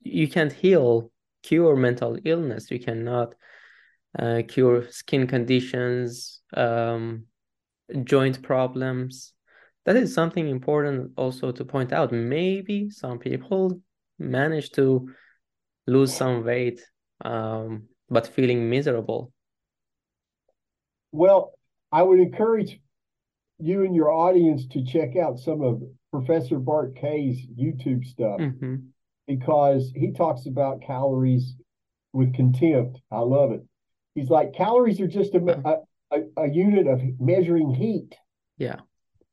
[0.01, 2.69] you can't heal cure mental illness.
[2.69, 3.33] You cannot
[4.17, 7.25] uh, cure skin conditions um,
[8.03, 9.33] joint problems
[9.85, 13.79] that is something important also to point out maybe some people
[14.19, 15.09] manage to
[15.87, 16.81] lose some weight
[17.23, 19.31] um, but feeling miserable
[21.11, 21.53] well
[21.91, 22.79] i would encourage
[23.59, 28.75] you and your audience to check out some of Professor Bart Kay's YouTube stuff mm-hmm.
[29.27, 31.55] because he talks about calories
[32.13, 32.99] with contempt.
[33.11, 33.61] I love it.
[34.13, 38.15] He's like, calories are just a, a, a unit of measuring heat.
[38.57, 38.79] Yeah.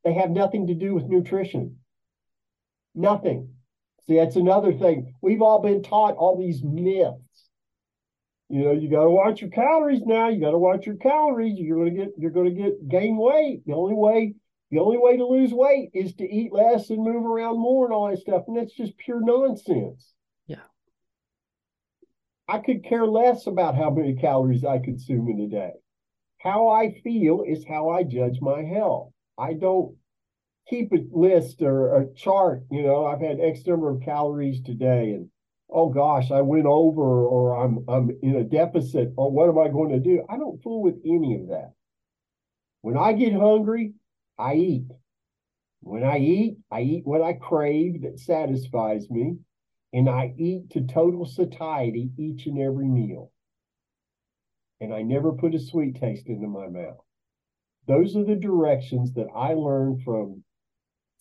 [0.04, 1.78] They have nothing to do with nutrition.
[2.94, 3.54] Nothing.
[4.06, 5.14] See, that's another thing.
[5.20, 7.22] We've all been taught all these myths
[8.52, 10.28] you know, you got to watch your calories now.
[10.28, 11.58] You got to watch your calories.
[11.58, 13.62] You're going to get you're going to get gain weight.
[13.64, 14.34] The only way
[14.70, 17.94] the only way to lose weight is to eat less and move around more and
[17.94, 18.42] all that stuff.
[18.46, 20.12] And that's just pure nonsense.
[20.46, 20.66] Yeah.
[22.46, 25.72] I could care less about how many calories I consume in a day.
[26.36, 29.14] How I feel is how I judge my health.
[29.38, 29.96] I don't
[30.68, 32.64] keep a list or a chart.
[32.70, 35.28] You know, I've had X number of calories today and
[35.70, 39.68] oh gosh, I went over or I'm I'm in a deficit or what am I
[39.68, 40.24] going to do?
[40.28, 41.72] I don't fool with any of that.
[42.82, 43.94] When I get hungry,
[44.38, 44.88] I eat.
[45.80, 49.36] When I eat, I eat what I crave that satisfies me,
[49.92, 53.32] and I eat to total satiety each and every meal.
[54.80, 57.04] And I never put a sweet taste into my mouth.
[57.86, 60.44] Those are the directions that I learned from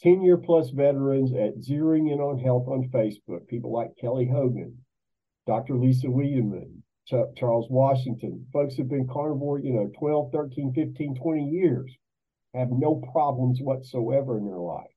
[0.01, 4.77] 10 year plus veterans at Zeroing In on Health on Facebook, people like Kelly Hogan,
[5.47, 5.77] Dr.
[5.77, 11.49] Lisa Wiedemann, Ch- Charles Washington, folks have been carnivore, you know, 12, 13, 15, 20
[11.49, 11.95] years,
[12.53, 14.87] have no problems whatsoever in their life.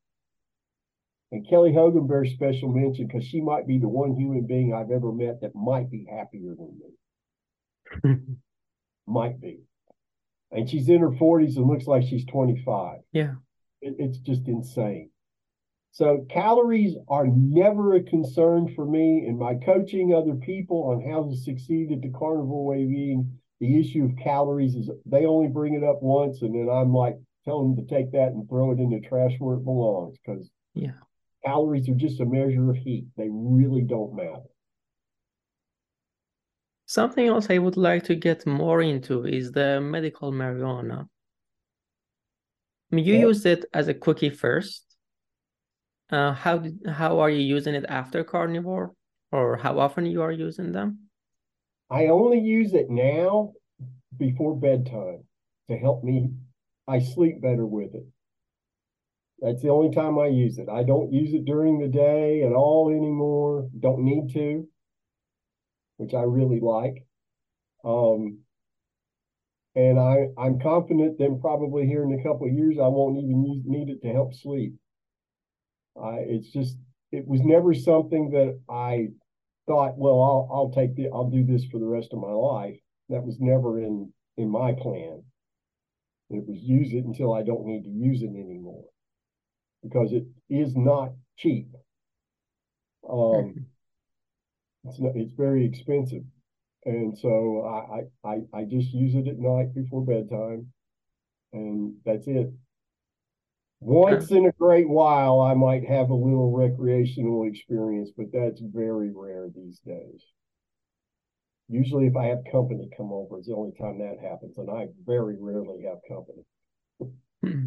[1.33, 4.91] And Kelly Hogan bears special mention because she might be the one human being I've
[4.91, 6.81] ever met that might be happier than
[8.13, 8.17] me.
[9.07, 9.61] might be.
[10.55, 13.01] And she's in her 40s and looks like she's 25.
[13.13, 13.35] Yeah.
[13.81, 15.11] It, it's just insane.
[15.91, 21.25] So calories are never a concern for me in my coaching other people on how
[21.25, 23.39] to succeed at the carnivore way of eating.
[23.61, 27.17] The issue of calories is they only bring it up once, and then I'm like
[27.45, 30.51] telling them to take that and throw it in the trash where it belongs because
[30.75, 30.99] yeah,
[31.45, 33.07] calories are just a measure of heat.
[33.17, 34.43] They really don't matter.
[36.95, 41.09] Something else I would like to get more into is the medical marijuana.
[42.87, 43.27] I mean, you yeah.
[43.31, 44.85] used it as a cookie first.
[46.09, 48.93] Uh, how did how are you using it after carnivore,
[49.33, 51.11] or how often you are using them?
[51.91, 53.55] I only use it now
[54.17, 55.25] before bedtime
[55.69, 56.31] to help me.
[56.87, 58.07] I sleep better with it.
[59.41, 60.69] That's the only time I use it.
[60.69, 63.69] I don't use it during the day at all anymore.
[63.81, 64.69] Don't need to
[65.97, 67.05] which I really like.
[67.85, 68.39] Um,
[69.77, 73.45] and I, I'm confident that probably here in a couple of years, I won't even
[73.45, 74.75] use, need it to help sleep.
[75.97, 76.77] Uh, it's just,
[77.13, 79.09] it was never something that I
[79.67, 82.77] thought, well, I'll, I'll take the, I'll do this for the rest of my life.
[83.09, 85.23] That was never in, in my plan.
[86.31, 88.85] It was use it until I don't need to use it anymore
[89.83, 91.69] because it is not cheap.
[93.09, 93.67] Um,
[94.85, 96.23] it's not, it's very expensive,
[96.85, 100.73] and so I, I I just use it at night before bedtime,
[101.53, 102.53] and that's it.
[103.81, 109.11] Once in a great while, I might have a little recreational experience, but that's very
[109.15, 110.23] rare these days.
[111.69, 114.89] Usually, if I have company come over, it's the only time that happens, and I
[115.05, 116.45] very rarely have company.
[117.43, 117.67] Hmm.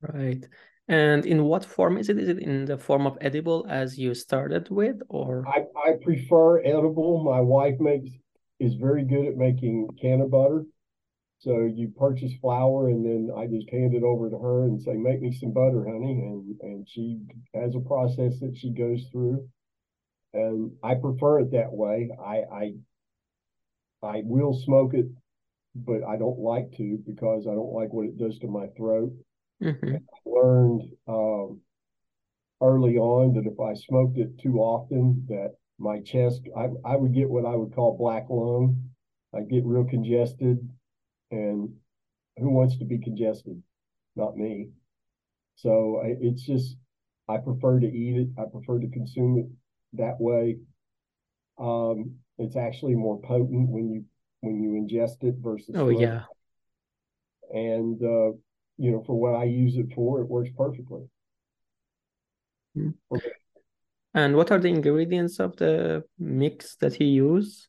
[0.00, 0.46] Right.
[0.88, 2.18] And in what form is it?
[2.18, 5.44] Is it in the form of edible as you started with, or?
[5.48, 7.24] I, I prefer edible.
[7.24, 8.10] My wife makes
[8.58, 10.64] is very good at making canna butter.
[11.38, 14.94] So you purchase flower and then I just hand it over to her and say,
[14.94, 16.12] make me some butter, honey.
[16.12, 17.20] And and she
[17.54, 19.46] has a process that she goes through.
[20.32, 22.10] And I prefer it that way.
[22.24, 22.72] I I
[24.02, 25.06] I will smoke it,
[25.74, 29.12] but I don't like to because I don't like what it does to my throat.
[29.62, 29.96] Mm-hmm.
[29.96, 31.60] I learned um,
[32.60, 37.14] early on that if I smoked it too often, that my chest, I, I would
[37.14, 38.90] get what I would call black lung.
[39.34, 40.58] I'd get real congested,
[41.30, 41.74] and
[42.38, 43.62] who wants to be congested?
[44.14, 44.68] Not me.
[45.56, 46.76] So I, it's just,
[47.28, 48.28] I prefer to eat it.
[48.38, 49.46] I prefer to consume it
[49.94, 50.56] that way.
[51.58, 54.04] Um, it's actually more potent when you
[54.40, 55.74] when you ingest it versus.
[55.74, 56.24] Oh yeah.
[57.50, 58.36] And uh,
[58.78, 61.08] you know, for what I use it for, it works perfectly.
[62.76, 62.94] Mm.
[63.14, 63.30] Okay.
[64.14, 67.68] And what are the ingredients of the mix that you use?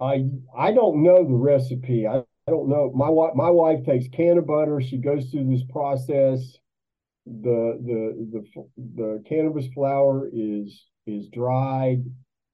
[0.00, 0.26] I
[0.56, 2.06] I don't know the recipe.
[2.06, 2.92] I, I don't know.
[2.94, 4.80] My wife my wife takes canna butter.
[4.80, 6.58] She goes through this process.
[7.24, 12.04] The the the the cannabis flower is is dried,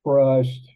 [0.05, 0.69] crushed,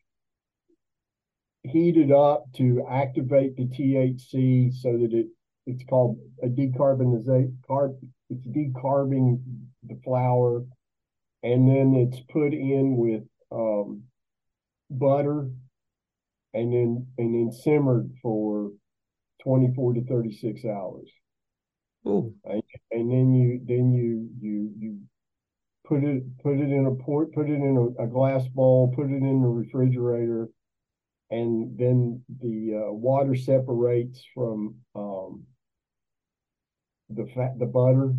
[1.62, 5.26] heated up to activate the THC so that it
[5.66, 7.96] it's called a decarbonization carb
[8.30, 9.40] it's decarbing
[9.84, 10.64] the flower
[11.42, 14.02] and then it's put in with um,
[14.90, 15.50] butter
[16.54, 18.70] and then and then simmered for
[19.44, 21.08] 24 to 36 hours.
[22.44, 24.98] And, and then you then you you you
[25.86, 29.06] put it put it in a port put it in a, a glass bowl put
[29.06, 30.48] it in the refrigerator
[31.30, 35.44] and then the uh, water separates from um,
[37.08, 38.14] the fat, the butter,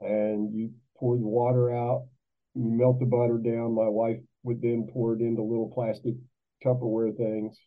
[0.00, 2.06] and you pour the water out.
[2.54, 3.74] You melt the butter down.
[3.74, 6.14] My wife would then pour it into little plastic
[6.64, 7.58] Tupperware things,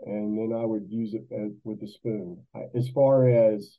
[0.00, 2.44] and then I would use it as, with the spoon.
[2.74, 3.78] As far as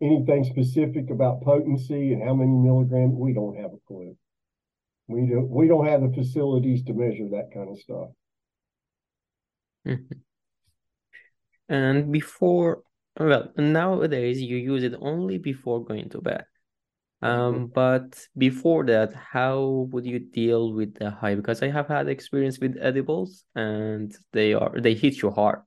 [0.00, 4.16] anything specific about potency and how many milligrams, we don't have a clue.
[5.08, 8.08] We don't we don't have the facilities to measure that kind of stuff.
[9.86, 10.18] Mm-hmm.
[11.70, 12.80] And before
[13.18, 16.44] well, nowadays you use it only before going to bed.
[17.20, 21.34] Um, but before that, how would you deal with the high?
[21.34, 25.62] Because I have had experience with edibles and they are they hit you hard.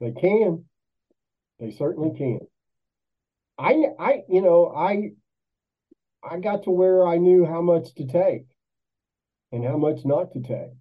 [0.00, 0.64] They can.
[1.58, 2.40] They certainly can.
[3.58, 5.12] I I you know, I
[6.22, 8.44] I got to where I knew how much to take
[9.52, 10.76] and how much not to take.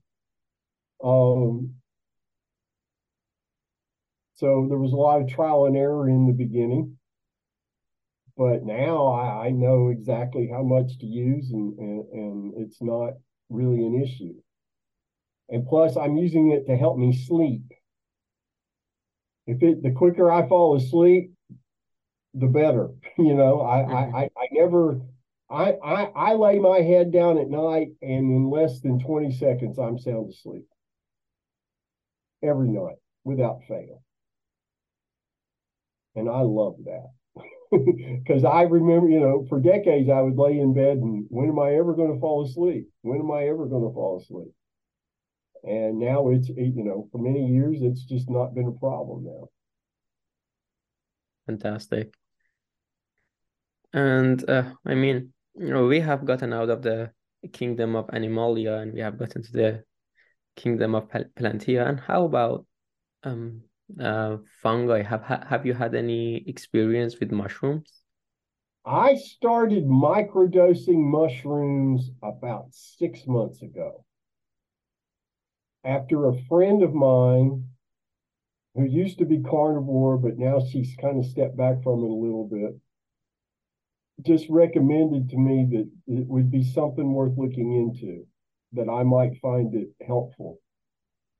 [1.02, 1.76] Um
[4.36, 6.98] so there was a lot of trial and error in the beginning.
[8.38, 13.14] but now I, I know exactly how much to use and, and, and it's not
[13.50, 14.34] really an issue.
[15.50, 17.64] And plus I'm using it to help me sleep.
[19.48, 21.32] If it the quicker I fall asleep,
[22.34, 22.90] the better.
[23.18, 24.16] You know, I, mm-hmm.
[24.16, 25.00] I, I, I never
[25.50, 29.80] I, I I lay my head down at night and in less than 20 seconds
[29.80, 30.66] I'm sound asleep.
[32.44, 34.04] Every night without fail.
[36.16, 37.09] And I love that.
[38.26, 41.59] Because I remember, you know, for decades I would lay in bed and when am
[41.59, 42.88] I ever going to fall asleep?
[43.01, 44.53] When am I ever going to fall asleep?
[45.63, 49.49] And now it's, you know, for many years, it's just not been a problem now.
[51.47, 52.13] Fantastic.
[53.91, 57.11] And uh, I mean, you know, we have gotten out of the
[57.51, 59.84] kingdom of Animalia and we have gotten to the
[60.55, 61.88] kingdom of Plantia.
[61.88, 62.66] And how about
[63.24, 63.63] um
[64.00, 65.02] uh fungi?
[65.02, 67.92] Have have you had any experience with mushrooms?
[68.86, 74.06] I started microdosing mushrooms about six months ago
[75.84, 77.68] after a friend of mine
[78.76, 82.14] who used to be carnivore, but now she's kind of stepped back from it a
[82.14, 82.76] little bit,
[84.26, 88.26] just recommended to me that it would be something worth looking into,
[88.74, 90.60] that I might find it helpful.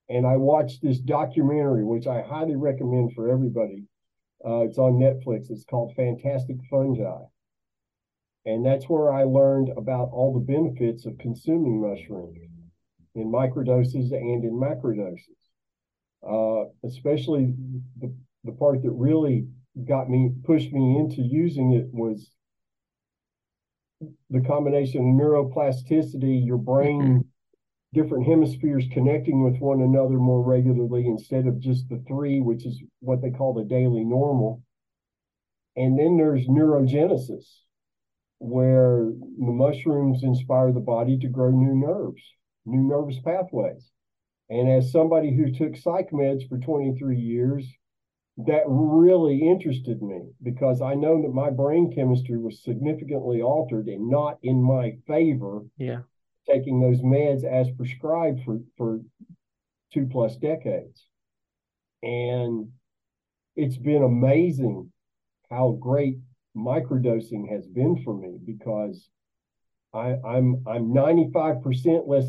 [0.10, 3.86] And I watched this documentary, which I highly recommend for everybody.
[4.45, 5.49] Uh, it's on Netflix.
[5.49, 7.24] It's called Fantastic Fungi.
[8.45, 12.38] And that's where I learned about all the benefits of consuming mushrooms
[13.16, 15.20] in microdoses and in macrodoses.
[16.28, 17.53] Uh, especially
[17.99, 19.47] the, the part that really
[19.88, 22.32] got me, pushed me into using it was
[24.30, 27.20] the combination of neuroplasticity, your brain, mm-hmm.
[27.96, 32.80] Different hemispheres connecting with one another more regularly instead of just the three, which is
[33.00, 34.62] what they call the daily normal.
[35.76, 37.46] And then there's neurogenesis,
[38.38, 42.22] where the mushrooms inspire the body to grow new nerves
[42.66, 43.91] new nervous pathways.
[44.50, 47.66] And as somebody who took psych meds for 23 years,
[48.38, 54.10] that really interested me because I know that my brain chemistry was significantly altered and
[54.10, 55.62] not in my favor.
[55.78, 56.02] Yeah.
[56.48, 59.00] Taking those meds as prescribed for, for
[59.93, 61.08] two plus decades.
[62.04, 62.70] And
[63.56, 64.91] it's been amazing
[65.50, 66.18] how great
[66.56, 69.10] microdosing has been for me because
[69.93, 72.26] I, I'm I'm 95% less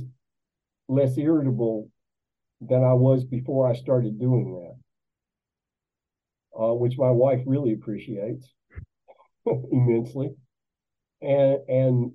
[0.89, 1.91] less irritable
[2.61, 4.55] than I was before I started doing
[6.55, 8.47] that, uh, which my wife really appreciates
[9.73, 10.31] immensely.
[11.21, 12.13] And, and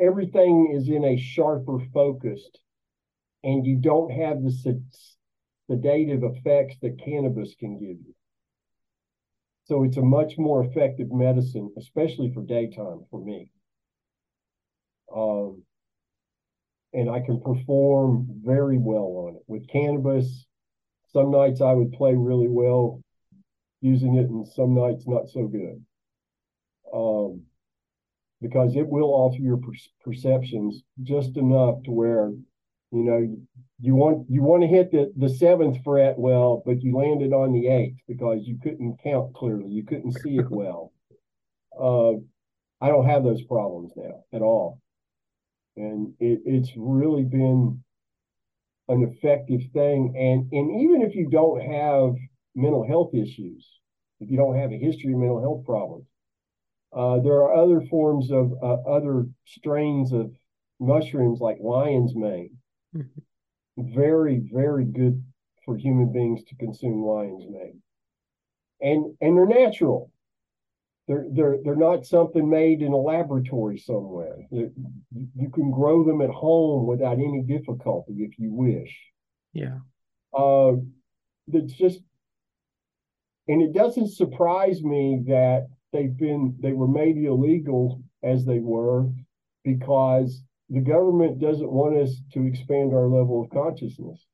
[0.00, 2.58] everything is in a sharper focused,
[3.44, 4.50] and you don't have the
[5.68, 8.14] sedative effects that cannabis can give you.
[9.64, 13.50] So it's a much more effective medicine, especially for daytime for me.
[15.14, 15.62] Um,
[16.92, 19.42] and I can perform very well on it.
[19.46, 20.46] With cannabis,
[21.12, 23.00] some nights I would play really well
[23.80, 25.84] using it, and some nights not so good.
[26.92, 27.42] Um,
[28.40, 29.72] because it will alter your per-
[30.04, 32.30] perceptions just enough to where
[32.92, 33.36] you know
[33.80, 37.52] you want you want to hit the the seventh fret well, but you landed on
[37.52, 40.92] the eighth because you couldn't count clearly, you couldn't see it well.
[41.78, 42.12] Uh,
[42.82, 44.80] I don't have those problems now at all
[45.80, 47.82] and it, it's really been
[48.88, 50.14] an effective thing.
[50.16, 52.14] And and even if you don't have
[52.54, 53.66] mental health issues,
[54.20, 56.06] if you don't have a history of mental health problems,
[56.92, 60.32] uh, there are other forms of uh, other strains of
[60.80, 62.56] mushrooms like lion's mane.
[62.94, 63.94] Mm-hmm.
[63.94, 65.22] Very, very good
[65.64, 67.80] for human beings to consume lion's mane.
[68.80, 70.10] And and they're natural.
[71.06, 74.36] They're, they're, they're not something made in a laboratory somewhere.
[74.50, 74.72] you
[75.34, 78.96] you can grow them at home without any difficulty if you wish.
[79.52, 79.78] Yeah.
[80.32, 80.74] Uh,
[81.52, 82.00] it's just,
[83.48, 89.08] and it doesn't surprise me that they've been, they were made illegal as they were
[89.64, 94.24] because the government doesn't want us to expand our level of consciousness,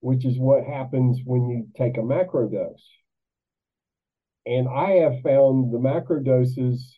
[0.00, 2.88] which is what happens when you take a macro dose.
[4.46, 6.96] And I have found the macro doses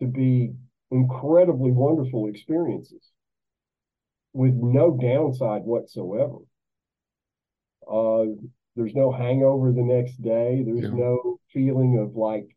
[0.00, 0.52] to be
[0.90, 3.10] incredibly wonderful experiences
[4.32, 6.36] with no downside whatsoever.
[7.90, 8.26] Uh,
[8.76, 10.62] there's no hangover the next day.
[10.64, 10.90] There's yeah.
[10.90, 12.48] no feeling of like,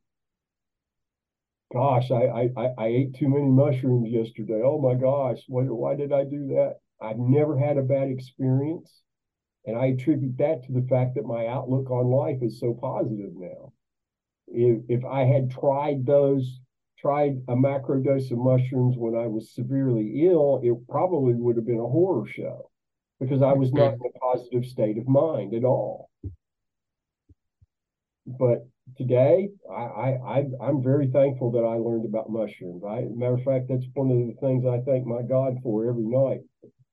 [1.71, 4.61] gosh, I, I, I ate too many mushrooms yesterday.
[4.63, 6.75] Oh my gosh, what, why did I do that?
[7.01, 9.01] I've never had a bad experience.
[9.65, 13.31] And I attribute that to the fact that my outlook on life is so positive
[13.33, 13.71] now
[14.47, 16.59] if, if I had tried those,
[16.97, 21.65] tried a macro dose of mushrooms when I was severely ill, it probably would have
[21.65, 22.69] been a horror show
[23.19, 26.09] because I was not in a positive state of mind at all.
[28.25, 28.67] But
[28.97, 32.83] today, I, I, I am very thankful that I learned about mushrooms.
[32.87, 36.05] I, matter of fact, that's one of the things I thank my God for every
[36.05, 36.41] night: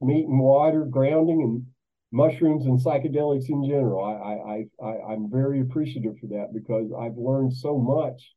[0.00, 1.66] meat and water, grounding, and
[2.12, 4.04] mushrooms and psychedelics in general.
[4.04, 8.34] I, I, I, I'm very appreciative for that because I've learned so much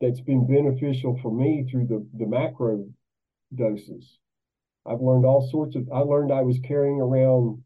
[0.00, 2.86] that's been beneficial for me through the, the macro
[3.54, 4.18] doses.
[4.86, 7.62] I've learned all sorts of, I learned I was carrying around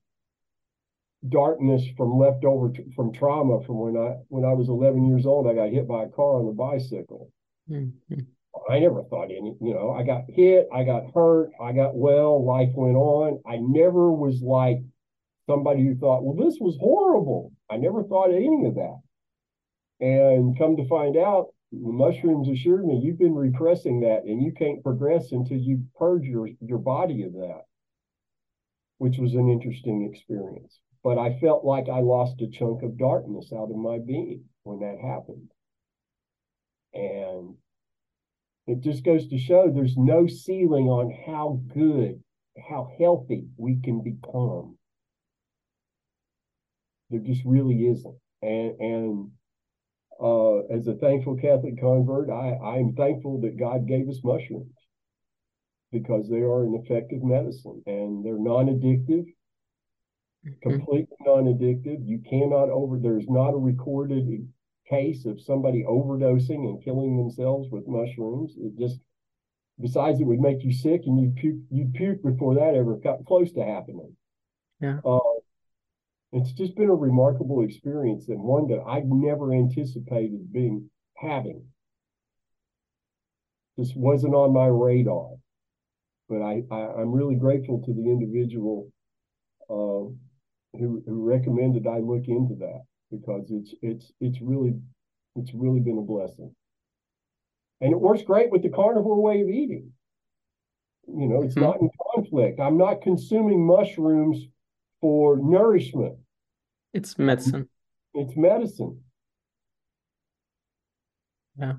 [1.28, 5.46] darkness from leftover from trauma from when I when I was 11 years old.
[5.46, 7.30] I got hit by a car on a bicycle.
[7.70, 8.20] Mm-hmm.
[8.68, 12.44] I never thought any, you know, I got hit, I got hurt, I got well,
[12.44, 13.40] life went on.
[13.46, 14.80] I never was like
[15.48, 17.52] somebody who thought, well, this was horrible.
[17.70, 19.00] I never thought any of that.
[20.00, 24.52] And come to find out, the mushrooms assured me you've been repressing that and you
[24.52, 27.62] can't progress until you purge your, your body of that,
[28.98, 30.80] which was an interesting experience.
[31.02, 34.80] But I felt like I lost a chunk of darkness out of my being when
[34.80, 35.50] that happened.
[36.92, 37.56] And
[38.66, 42.22] it just goes to show there's no ceiling on how good,
[42.68, 44.76] how healthy we can become.
[47.08, 48.18] There just really isn't.
[48.42, 49.30] And and
[50.20, 54.74] uh, as a thankful Catholic convert, I, I'm thankful that God gave us mushrooms
[55.90, 59.39] because they are an effective medicine and they're non-addictive, mm-hmm.
[60.62, 62.06] Completely non-addictive.
[62.06, 62.98] You cannot over.
[62.98, 64.48] There's not a recorded
[64.88, 68.54] case of somebody overdosing and killing themselves with mushrooms.
[68.58, 69.00] It just,
[69.80, 73.24] besides, it would make you sick and you'd puke, you'd puke before that ever got
[73.24, 74.16] close to happening.
[74.80, 74.98] Yeah.
[75.04, 75.18] Uh,
[76.32, 81.64] it's just been a remarkable experience and one that I never anticipated being having.
[83.76, 85.30] This wasn't on my radar,
[86.28, 88.90] but I, I am really grateful to the individual
[89.68, 90.12] uh,
[90.72, 94.74] who who recommended I look into that because it's it's it's really
[95.36, 96.54] it's really been a blessing.
[97.80, 99.92] And it works great with the carnivore way of eating.
[101.06, 101.64] You know, it's mm-hmm.
[101.64, 102.60] not in conflict.
[102.60, 104.38] I'm not consuming mushrooms
[105.00, 106.16] for nourishment.
[106.92, 107.68] It's medicine.
[108.14, 109.00] It's medicine.
[111.58, 111.74] Yeah.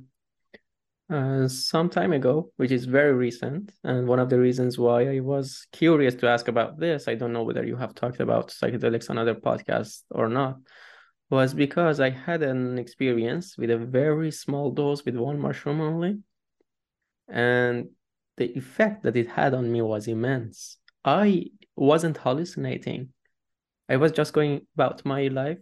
[1.11, 5.19] Uh, some time ago, which is very recent, and one of the reasons why I
[5.19, 9.09] was curious to ask about this, I don't know whether you have talked about psychedelics
[9.09, 10.59] on other podcasts or not,
[11.29, 16.19] was because I had an experience with a very small dose with one mushroom only.
[17.27, 17.89] And
[18.37, 20.77] the effect that it had on me was immense.
[21.03, 23.09] I wasn't hallucinating.
[23.89, 25.59] I was just going about my life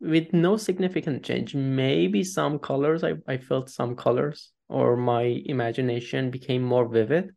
[0.00, 1.56] with no significant change.
[1.56, 7.34] Maybe some colors, I, I felt some colors, or my imagination became more vivid.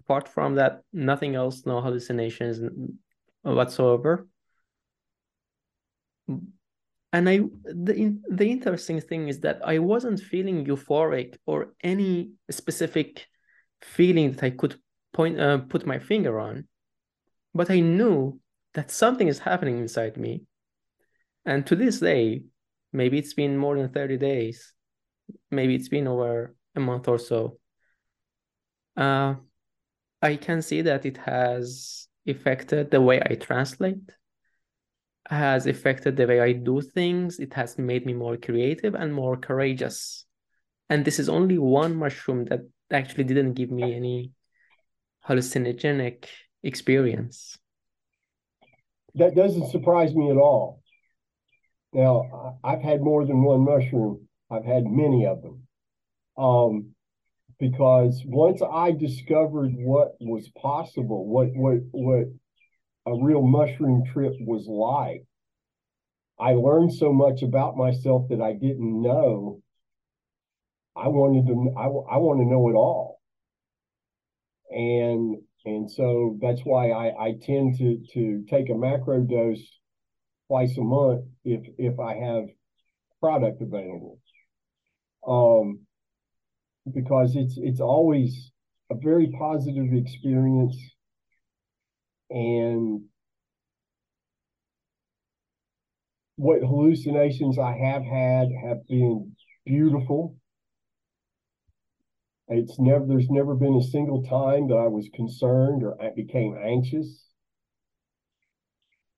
[0.00, 2.60] Apart from that, nothing else, no hallucinations
[3.42, 4.28] whatsoever.
[7.12, 13.26] And I the the interesting thing is that I wasn't feeling euphoric or any specific
[13.82, 14.76] feeling that I could
[15.12, 16.68] point uh, put my finger on,
[17.54, 18.38] but I knew
[18.74, 20.42] that something is happening inside me,
[21.44, 22.42] and to this day,
[22.92, 24.74] maybe it's been more than thirty days,
[25.50, 27.58] maybe it's been over a month or so.
[28.96, 29.34] Uh,
[30.22, 34.12] I can see that it has affected the way I translate
[35.30, 37.38] has affected the way I do things.
[37.38, 40.24] It has made me more creative and more courageous.
[40.88, 42.60] And this is only one mushroom that
[42.92, 44.30] actually didn't give me any
[45.28, 46.26] hallucinogenic
[46.62, 47.58] experience.
[49.14, 50.82] That doesn't surprise me at all.
[51.92, 54.25] Now, I've had more than one mushroom.
[54.50, 55.66] I've had many of them.
[56.36, 56.94] Um,
[57.58, 62.26] because once I discovered what was possible, what what what
[63.06, 65.24] a real mushroom trip was like.
[66.38, 69.62] I learned so much about myself that I didn't know.
[70.94, 73.20] I wanted to, I, I want to know it all.
[74.70, 79.62] And, and so that's why I, I tend to, to take a macro dose
[80.48, 82.44] twice a month if, if I have
[83.20, 84.18] product available.
[85.26, 85.80] Um,
[86.92, 88.52] because it's, it's always
[88.90, 90.76] a very positive experience
[92.30, 93.02] and
[96.36, 99.32] what hallucinations I have had have been
[99.64, 100.36] beautiful.
[102.48, 106.56] It's never there's never been a single time that I was concerned or I became
[106.62, 107.24] anxious.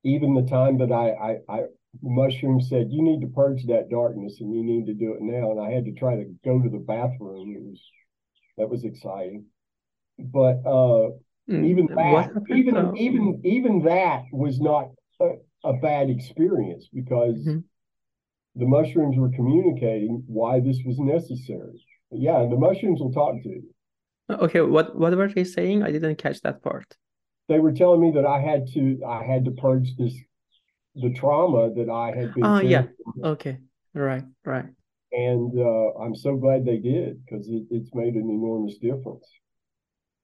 [0.05, 1.61] Even the time that I I I,
[2.03, 5.51] mushroom said, "You need to purge that darkness, and you need to do it now."
[5.51, 7.55] And I had to try to go to the bathroom.
[7.57, 7.83] It was
[8.57, 9.47] that was exciting,
[10.19, 11.11] but uh,
[11.49, 15.31] mm, even that, even even even that was not a,
[15.65, 17.61] a bad experience because mm-hmm.
[18.57, 21.85] the mushrooms were communicating why this was necessary.
[22.11, 23.75] Yeah, the mushrooms will talk to you.
[24.31, 25.83] Okay, what what were they saying?
[25.83, 26.97] I didn't catch that part.
[27.49, 30.15] They were telling me that I had to I had to purge this
[31.01, 32.45] the trauma that I had been.
[32.45, 32.85] Oh yeah.
[33.23, 33.59] Okay.
[33.95, 34.25] Right.
[34.45, 34.67] Right.
[35.13, 39.27] And uh, I'm so glad they did because it, it's made an enormous difference.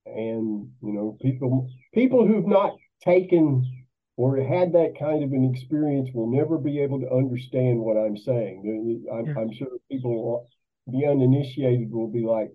[0.05, 3.85] And you know, people people who've not taken
[4.17, 8.15] or had that kind of an experience will never be able to understand what I'm
[8.15, 9.03] saying.
[9.11, 9.33] I'm, yeah.
[9.37, 10.47] I'm sure people,
[10.87, 12.51] the uninitiated, will be like,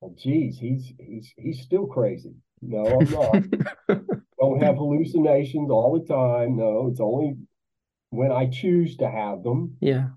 [0.00, 4.00] "Oh, geez, he's he's he's still crazy." No, I'm not.
[4.38, 6.56] Don't have hallucinations all the time.
[6.56, 7.36] No, it's only
[8.12, 9.78] when I choose to have them.
[9.80, 10.08] Yeah.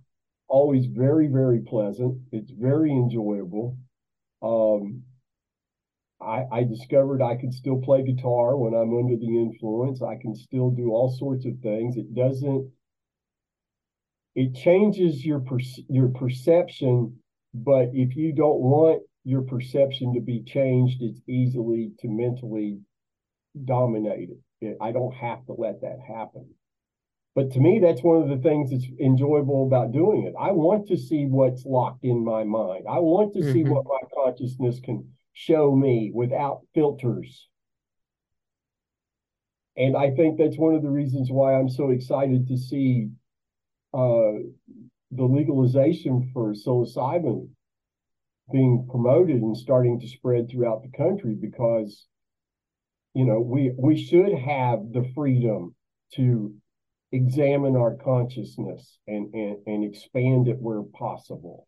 [0.49, 2.19] Always very, very pleasant.
[2.33, 3.77] It's very enjoyable.
[4.43, 5.03] Um,
[6.21, 10.01] I, I discovered I can still play guitar when I'm under the influence.
[10.01, 11.95] I can still do all sorts of things.
[11.95, 12.69] It doesn't.
[14.35, 17.17] It changes your per, your perception,
[17.53, 22.81] but if you don't want your perception to be changed, it's easily to mentally
[23.63, 24.77] dominate it.
[24.81, 26.49] I don't have to let that happen.
[27.35, 30.33] But to me, that's one of the things that's enjoyable about doing it.
[30.39, 32.85] I want to see what's locked in my mind.
[32.89, 33.51] I want to mm-hmm.
[33.51, 37.49] see what my consciousness can show me without filters.
[39.75, 43.09] And I think that's one of the reasons why I'm so excited to see
[43.93, 44.39] uh,
[45.11, 47.49] the legalization for psilocybin
[48.51, 52.05] being promoted and starting to spread throughout the country because
[53.15, 55.73] you know we we should have the freedom
[56.13, 56.53] to
[57.15, 61.67] examine our consciousness and, and, and expand it where possible.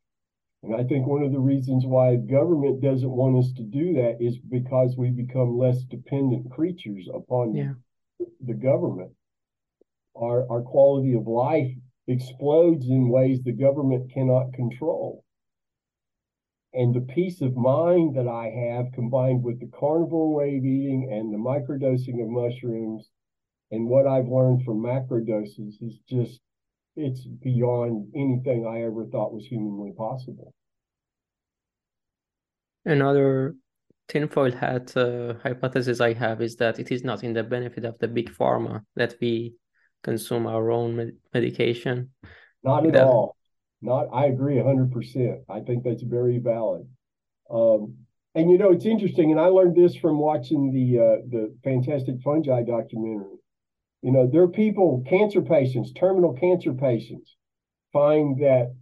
[0.63, 4.17] And I think one of the reasons why government doesn't want us to do that
[4.19, 7.73] is because we become less dependent creatures upon yeah.
[8.45, 9.11] the government.
[10.15, 11.71] Our, our quality of life
[12.07, 15.23] explodes in ways the government cannot control.
[16.73, 21.09] And the peace of mind that I have combined with the carnivore way of eating
[21.11, 23.09] and the microdosing of mushrooms
[23.71, 26.39] and what I've learned from macrodoses is just
[26.95, 30.53] it's beyond anything I ever thought was humanly possible.
[32.85, 33.55] Another
[34.07, 37.99] tinfoil hat uh, hypothesis I have is that it is not in the benefit of
[37.99, 39.55] the big pharma that we
[40.03, 42.09] consume our own med- medication.
[42.63, 43.03] Not at that...
[43.03, 43.35] all.
[43.81, 44.07] Not.
[44.11, 45.41] I agree hundred percent.
[45.49, 46.87] I think that's very valid.
[47.51, 47.97] Um,
[48.33, 52.15] and you know, it's interesting, and I learned this from watching the uh, the Fantastic
[52.23, 53.36] Fungi documentary.
[54.07, 57.35] You know, there are people, cancer patients, terminal cancer patients,
[57.91, 58.73] find that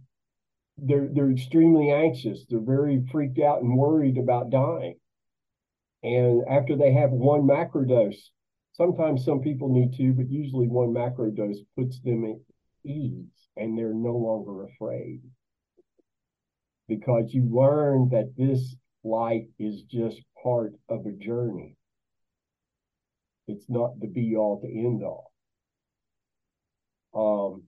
[0.78, 2.44] they're they're extremely anxious.
[2.48, 5.00] They're very freaked out and worried about dying.
[6.04, 8.30] And after they have one macrodose,
[8.74, 12.36] sometimes some people need two, but usually one macrodose puts them at
[12.88, 15.22] ease and they're no longer afraid.
[16.86, 21.75] Because you learn that this life is just part of a journey.
[23.48, 25.32] It's not the be all to end all.
[27.14, 27.62] Um,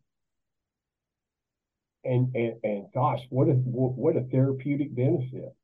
[2.05, 5.55] and, and and gosh, what a what a therapeutic benefit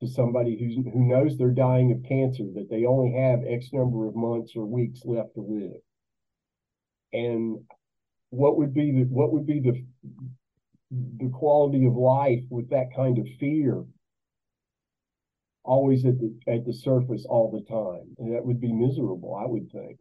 [0.00, 4.06] to somebody who's who knows they're dying of cancer that they only have X number
[4.06, 5.80] of months or weeks left to live.
[7.12, 7.60] And
[8.30, 9.84] what would be the what would be the
[11.18, 13.84] the quality of life with that kind of fear
[15.64, 18.14] always at the at the surface all the time.
[18.18, 19.98] And that would be miserable, I would think.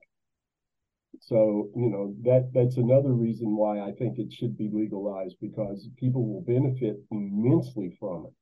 [1.19, 5.87] So, you know, that that's another reason why I think it should be legalized because
[5.97, 8.33] people will benefit immensely from it.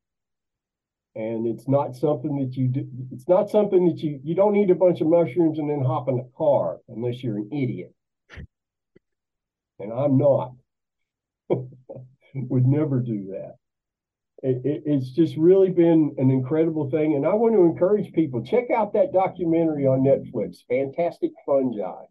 [1.20, 4.70] And it's not something that you do, it's not something that you you don't need
[4.70, 7.94] a bunch of mushrooms and then hop in a car unless you're an idiot.
[9.80, 10.54] And I'm not.
[12.36, 13.56] would never do that
[14.42, 17.16] it, it, it's just really been an incredible thing.
[17.16, 22.06] And I want to encourage people check out that documentary on Netflix, Fantastic Fungi.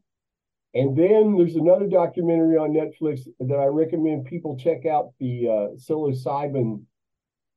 [0.75, 5.77] And then there's another documentary on Netflix that I recommend people check out the uh,
[5.77, 6.83] psilocybin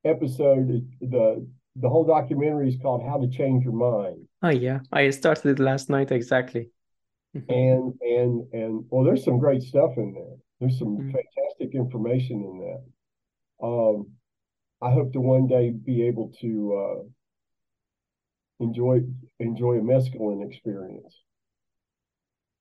[0.06, 0.90] episode.
[1.02, 1.46] The
[1.76, 4.28] the whole documentary is called How to Change Your Mind.
[4.42, 6.70] Oh yeah, I started it last night exactly.
[7.34, 10.38] and and and well, there's some great stuff in there.
[10.62, 11.12] There's some mm-hmm.
[11.12, 13.66] fantastic information in that.
[13.68, 14.08] Um,
[14.82, 17.04] I hope to one day be able to uh,
[18.64, 19.02] enjoy
[19.40, 21.22] enjoy a mescaline experience.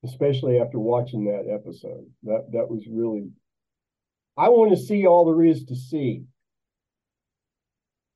[0.03, 2.05] especially after watching that episode.
[2.23, 3.29] That that was really
[4.37, 6.23] I want to see all there is to see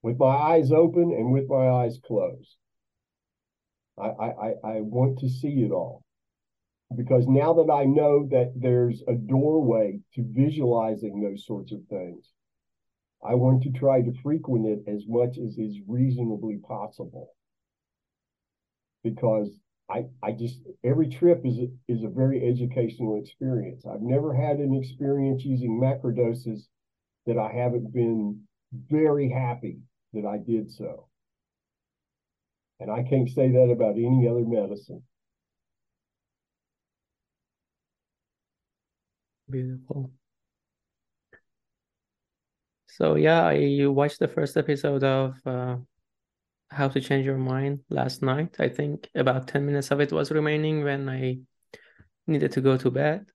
[0.01, 2.57] with my eyes open and with my eyes closed.
[3.97, 6.03] I, I, I want to see it all
[6.95, 12.31] because now that I know that there's a doorway to visualizing those sorts of things,
[13.28, 17.30] I want to try to frequent it as much as is reasonably possible.
[19.03, 19.49] Because
[19.89, 23.86] I, I just every trip is a, is a very educational experience.
[23.86, 26.67] I've never had an experience using macrodoses
[27.26, 28.41] that I haven't been
[28.89, 29.80] very happy
[30.13, 31.07] that I did so.
[32.80, 35.03] And I can't say that about any other medicine.
[39.49, 40.11] Beautiful.
[42.95, 45.75] So yeah, I watched the first episode of uh,
[46.69, 48.55] How to Change Your Mind last night.
[48.57, 51.39] I think about 10 minutes of it was remaining when I
[52.25, 53.25] needed to go to bed.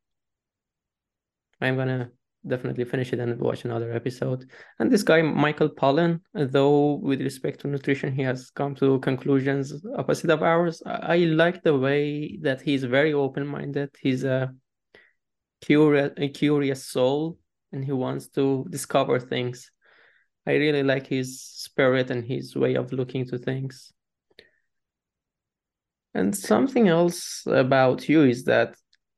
[1.61, 2.11] I'm gonna
[2.47, 4.51] definitely finish it and watch another episode.
[4.79, 9.75] And this guy, Michael Pollan, though with respect to nutrition, he has come to conclusions
[9.95, 10.83] opposite of ours.
[10.87, 13.91] I, I like the way that he's very open-minded.
[14.01, 14.55] He's a
[15.61, 17.37] curious, a curious soul,
[17.73, 19.71] and he wants to discover things.
[20.47, 23.93] I really like his spirit and his way of looking to things.
[26.15, 28.75] And something else about you is that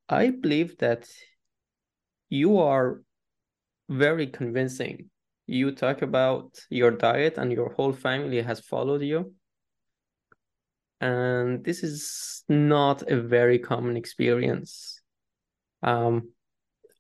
[0.08, 1.08] I believe that
[2.28, 3.02] you are
[3.88, 5.08] very convincing.
[5.46, 9.34] You talk about your diet and your whole family has followed you.
[11.00, 15.00] And this is not a very common experience.
[15.82, 16.28] Um,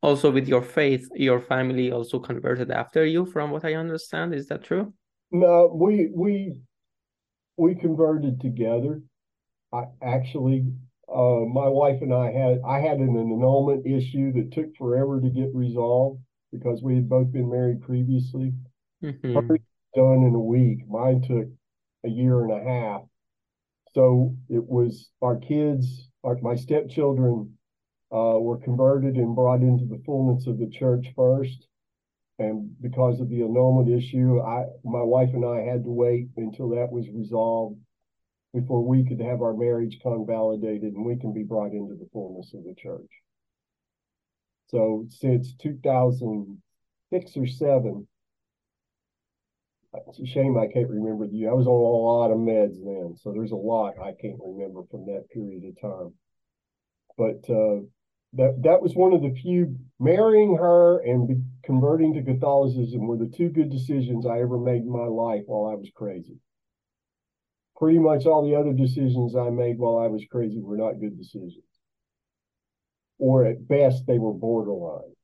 [0.02, 4.34] also, with your faith, your family also converted after you, from what I understand.
[4.34, 4.92] Is that true?
[5.30, 6.56] No, we we
[7.56, 9.00] we converted together.
[9.72, 10.66] I actually
[11.08, 15.30] uh, my wife and I had I had an annulment issue that took forever to
[15.30, 18.52] get resolved because we had both been married previously.
[19.02, 19.54] Mm-hmm.
[19.94, 20.78] done in a week.
[20.88, 21.48] Mine took
[22.04, 23.02] a year and a half.
[23.94, 27.52] So it was our kids, our, my stepchildren
[28.12, 31.66] uh, were converted and brought into the fullness of the church first.
[32.38, 36.70] And because of the annulment issue, I my wife and I had to wait until
[36.70, 37.78] that was resolved
[38.52, 42.52] before we could have our marriage convalidated and we can be brought into the fullness
[42.54, 43.08] of the church.
[44.68, 48.08] So since 2006 or seven,
[50.08, 51.36] it's a shame I can't remember the.
[51.36, 51.50] Year.
[51.50, 54.82] I was on a lot of meds then, so there's a lot I can't remember
[54.90, 56.14] from that period of time.
[57.18, 57.82] But uh,
[58.34, 59.76] that that was one of the few.
[60.00, 64.82] Marrying her and be, converting to Catholicism were the two good decisions I ever made
[64.82, 66.38] in my life while I was crazy.
[67.76, 71.16] Pretty much all the other decisions I made while I was crazy were not good
[71.16, 71.62] decisions
[73.22, 75.14] or at best they were borderline.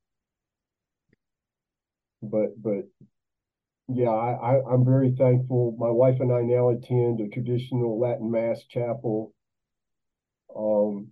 [2.22, 2.84] But but
[3.88, 5.74] yeah, I, I I'm very thankful.
[5.76, 9.32] My wife and I now attend a traditional Latin Mass chapel.
[10.56, 11.08] Um,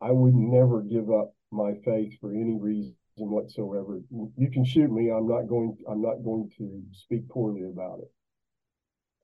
[0.00, 4.00] I would never give up my faith for any reason whatsoever.
[4.36, 5.10] You can shoot me.
[5.10, 5.76] I'm not going.
[5.90, 8.12] I'm not going to speak poorly about it.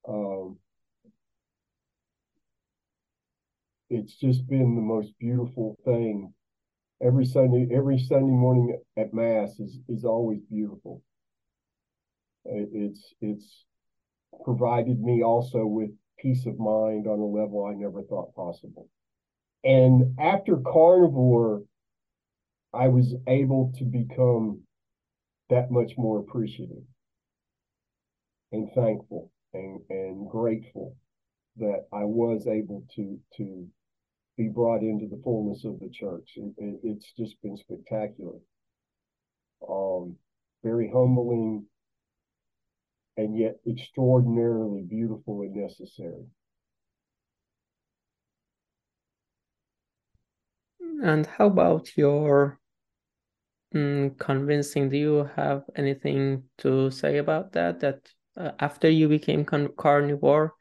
[0.09, 0.59] Um,
[3.89, 6.35] it's just been the most beautiful thing
[7.03, 11.03] every Sunday, every Sunday morning at Mass is is always beautiful.
[12.45, 13.64] It's it's
[14.45, 18.89] provided me also with peace of mind on a level I never thought possible.
[19.65, 21.62] And after carnivore,
[22.73, 24.61] I was able to become
[25.49, 26.85] that much more appreciative
[28.53, 30.97] and thankful and, and grateful
[31.57, 33.67] that I was able to to
[34.37, 36.33] be brought into the fullness of the church.
[36.37, 38.39] It, it, it's just been spectacular.
[39.69, 40.17] Um,
[40.62, 41.67] very humbling
[43.17, 46.25] and yet extraordinarily beautiful and necessary.
[51.05, 52.59] And how about your
[53.75, 54.89] mm, convincing?
[54.89, 57.81] Do you have anything to say about that?
[57.81, 60.55] That uh, after you became carnivore,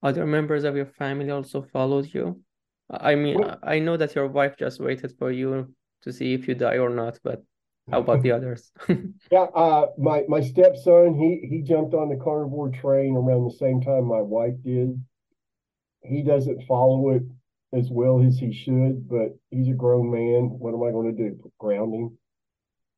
[0.00, 2.40] other members of your family also followed you?
[2.88, 6.46] I mean, well, I know that your wife just waited for you to see if
[6.46, 7.42] you die or not, but
[7.90, 8.70] how about the others?
[9.32, 13.80] yeah, uh, my my stepson, he he jumped on the carnivore train around the same
[13.80, 15.02] time my wife did.
[16.04, 17.24] He doesn't follow it
[17.76, 20.50] as well as he should, but he's a grown man.
[20.58, 21.52] What am I going to do?
[21.58, 22.18] Ground him?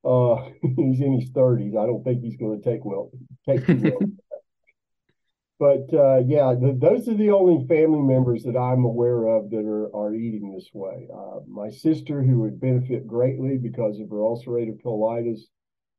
[0.04, 1.74] Uh, he's in his thirties.
[1.78, 3.10] I don't think he's going to take well
[3.48, 3.98] take well.
[5.58, 9.64] but uh, yeah, the, those are the only family members that I'm aware of that
[9.64, 11.08] are, are eating this way.
[11.12, 15.40] Uh, my sister, who would benefit greatly because of her ulcerative colitis,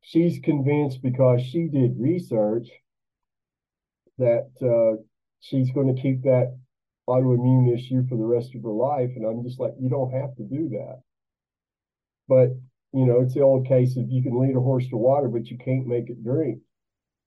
[0.01, 2.69] she's convinced because she did research
[4.19, 5.01] that uh,
[5.39, 6.57] she's going to keep that
[7.07, 9.11] autoimmune issue for the rest of her life.
[9.15, 11.01] And I'm just like, you don't have to do that.
[12.27, 12.49] But,
[12.93, 15.47] you know, it's the old case of you can lead a horse to water, but
[15.47, 16.59] you can't make it drink.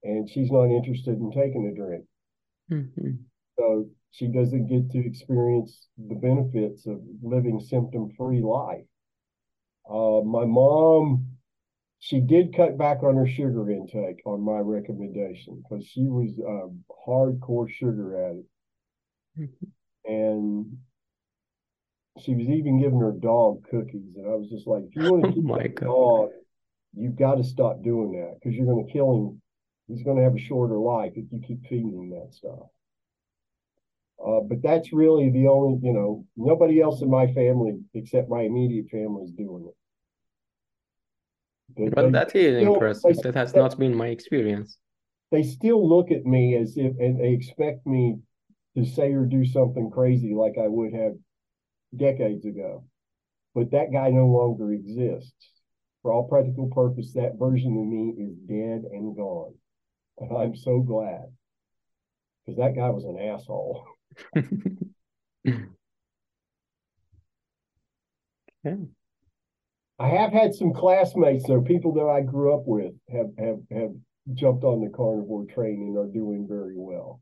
[0.03, 2.05] And she's not interested in taking a drink.
[2.71, 3.11] Mm-hmm.
[3.59, 8.85] So she doesn't get to experience the benefits of living symptom free life.
[9.89, 11.27] Uh, my mom,
[11.99, 16.69] she did cut back on her sugar intake on my recommendation because she was a
[17.09, 18.49] hardcore sugar addict.
[19.39, 20.11] Mm-hmm.
[20.13, 20.79] And
[22.21, 24.17] she was even giving her dog cookies.
[24.17, 25.87] And I was just like, if you want to Oh keep my God.
[25.87, 26.31] dog,
[26.97, 29.43] you've got to stop doing that because you're going to kill him.
[29.89, 32.69] He's going to have a shorter life if you keep feeding him that stuff.
[34.25, 38.43] Uh, but that's really the only, you know, nobody else in my family except my
[38.43, 39.75] immediate family is doing it.
[41.77, 43.17] But Well, they- that is still- impressive.
[43.17, 44.79] they- That has they- not been my experience.
[45.33, 48.19] they still look at me as if and they expect me
[48.85, 51.13] to say or do something crazy like I would have
[51.97, 52.85] decades ago.
[53.55, 55.51] But that guy no longer exists.
[56.03, 59.55] For all practical purpose, that version of me is dead and gone.
[60.19, 61.25] And I'm so glad.
[62.47, 63.85] Because that guy was an asshole.
[68.67, 68.77] Okay.
[69.99, 73.91] I have had some classmates, though, people that I grew up with have have have
[74.35, 77.21] jumped on the carnivore train and are doing very well.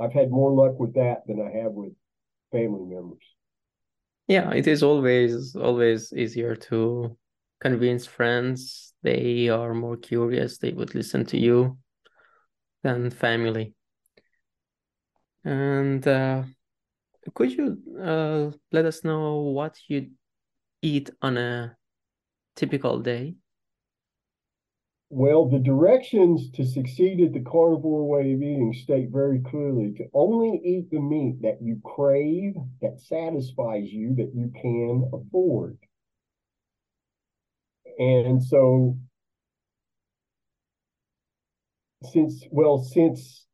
[0.00, 1.92] I've had more luck with that than I have with
[2.50, 3.22] family members.
[4.28, 7.16] Yeah, it is always always easier to
[7.60, 8.94] convince friends.
[9.02, 10.58] They are more curious.
[10.58, 11.78] They would listen to you
[12.82, 13.74] than family.
[15.44, 16.44] And uh,
[17.34, 20.10] could you uh, let us know what you
[20.82, 21.76] eat on a
[22.56, 23.34] typical day?
[25.14, 30.06] Well, the directions to succeed at the carnivore way of eating state very clearly to
[30.14, 35.76] only eat the meat that you crave, that satisfies you, that you can afford.
[37.98, 38.96] And so,
[42.10, 43.46] since, well, since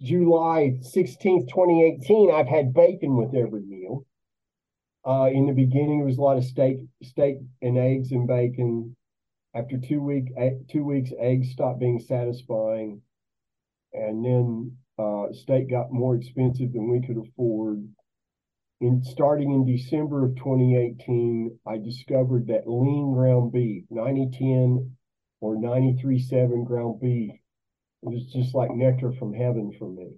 [0.00, 4.06] July 16th, 2018, I've had bacon with every meal.
[5.06, 8.96] Uh, in the beginning, it was a lot of steak, steak and eggs and bacon
[9.54, 10.32] after two week
[10.70, 13.00] two weeks eggs stopped being satisfying
[13.92, 17.86] and then uh, steak got more expensive than we could afford.
[18.80, 24.96] In starting in december of 2018 i discovered that lean ground beef 9010
[25.40, 27.32] or 93.7 ground beef
[28.00, 30.08] was just like nectar from heaven for me.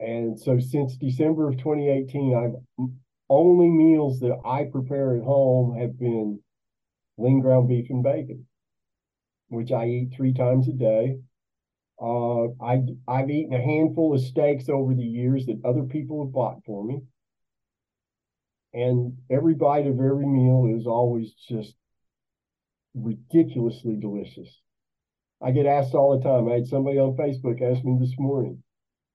[0.00, 2.88] And so since december of 2018 i've
[3.30, 6.40] only meals that i prepare at home have been
[7.18, 8.46] lean ground beef and bacon,
[9.48, 11.18] which I eat three times a day.
[12.00, 16.32] Uh, I I've eaten a handful of steaks over the years that other people have
[16.32, 17.02] bought for me,
[18.72, 21.74] and every bite of every meal is always just
[22.94, 24.60] ridiculously delicious.
[25.40, 26.48] I get asked all the time.
[26.48, 28.62] I had somebody on Facebook ask me this morning,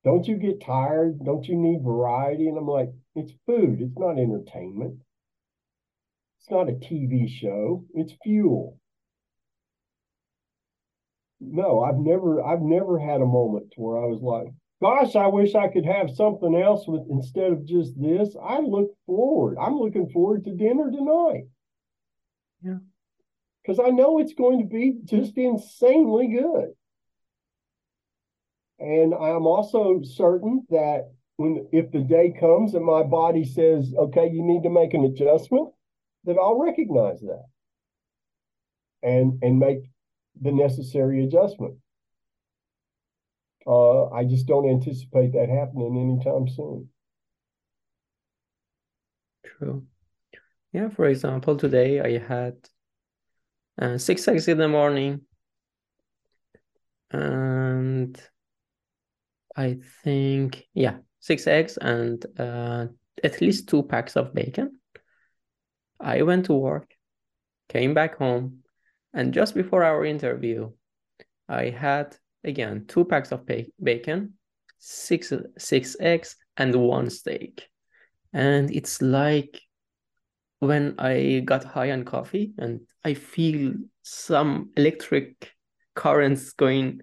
[0.03, 1.23] "Don't you get tired?
[1.23, 3.81] Don't you need variety?" And I'm like, "It's food.
[3.81, 4.99] It's not entertainment."
[6.43, 7.85] It's not a TV show.
[7.93, 8.77] It's fuel.
[11.39, 15.55] No, I've never I've never had a moment where I was like, gosh, I wish
[15.55, 18.35] I could have something else with instead of just this.
[18.43, 19.57] I look forward.
[19.57, 21.43] I'm looking forward to dinner tonight.
[22.61, 22.79] Yeah.
[23.61, 26.73] Because I know it's going to be just insanely good.
[28.79, 34.29] And I'm also certain that when if the day comes and my body says, okay,
[34.29, 35.69] you need to make an adjustment,
[36.25, 37.45] that I'll recognize that
[39.01, 39.79] and and make
[40.41, 41.75] the necessary adjustment.
[43.65, 46.89] Uh, I just don't anticipate that happening anytime soon.
[49.45, 49.85] True.
[50.73, 52.55] Yeah, for example, today I had
[53.79, 55.21] uh, six eggs in the morning,
[57.11, 58.19] and
[59.55, 62.87] I think, yeah, six eggs and uh,
[63.23, 64.79] at least two packs of bacon.
[66.03, 66.91] I went to work,
[67.69, 68.59] came back home,
[69.13, 70.71] and just before our interview,
[71.47, 73.47] I had again two packs of
[73.81, 74.33] bacon,
[74.79, 77.67] six six eggs, and one steak.
[78.33, 79.61] And it's like
[80.59, 85.51] when I got high on coffee and I feel some electric
[85.95, 87.01] currents going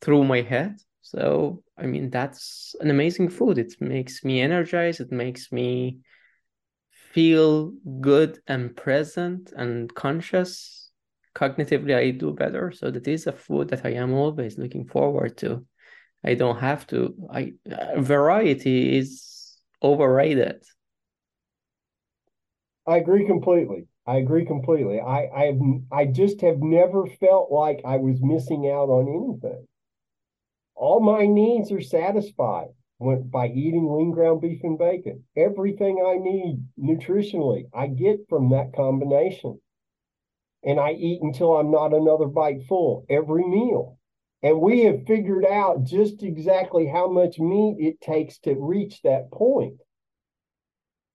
[0.00, 0.78] through my head.
[1.02, 3.58] So, I mean, that's an amazing food.
[3.58, 5.98] It makes me energized, it makes me
[7.10, 10.90] feel good and present and conscious.
[11.34, 12.72] Cognitively, I do better.
[12.72, 15.64] So, that is a food that I am always looking forward to.
[16.24, 17.14] I don't have to.
[17.32, 20.62] I uh, variety is overrated.
[22.86, 23.86] I agree completely.
[24.06, 25.00] I agree completely.
[25.00, 25.58] I I
[25.92, 29.66] I just have never felt like I was missing out on anything.
[30.74, 32.70] All my needs are satisfied
[33.00, 35.24] by eating lean ground beef and bacon.
[35.36, 39.58] Everything I need nutritionally, I get from that combination.
[40.62, 43.96] And I eat until I'm not another bite full every meal.
[44.42, 49.30] And we have figured out just exactly how much meat it takes to reach that
[49.30, 49.78] point.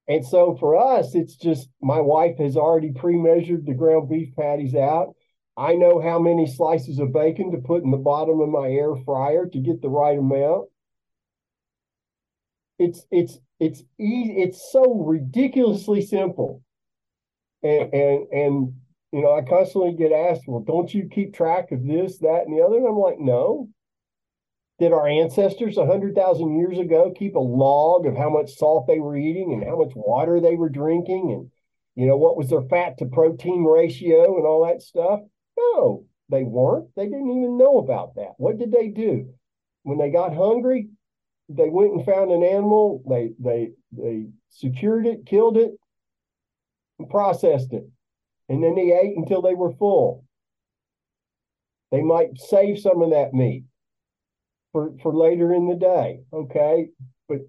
[0.08, 4.36] And so for us, it's just my wife has already pre measured the ground beef
[4.36, 5.16] patties out.
[5.58, 8.96] I know how many slices of bacon to put in the bottom of my air
[9.06, 10.68] fryer to get the right amount.
[12.78, 14.42] It's it's it's easy.
[14.42, 16.62] It's so ridiculously simple.
[17.64, 18.74] And and and
[19.12, 22.58] you know, I constantly get asked, well, don't you keep track of this, that, and
[22.58, 22.78] the other?
[22.78, 23.70] And I'm like, no.
[24.78, 29.16] Did our ancestors 100,000 years ago keep a log of how much salt they were
[29.16, 31.50] eating and how much water they were drinking and,
[31.96, 35.22] you know, what was their fat to protein ratio and all that stuff?
[35.58, 36.90] No, they weren't.
[36.98, 38.34] They didn't even know about that.
[38.36, 39.34] What did they do?
[39.84, 40.90] When they got hungry,
[41.50, 45.72] they went and found an animal, they they they secured it, killed it,
[47.00, 47.90] and processed it
[48.50, 50.24] and then they ate until they were full.
[51.92, 53.64] They might save some of that meat
[54.72, 56.90] for, for later in the day, okay?
[57.28, 57.40] But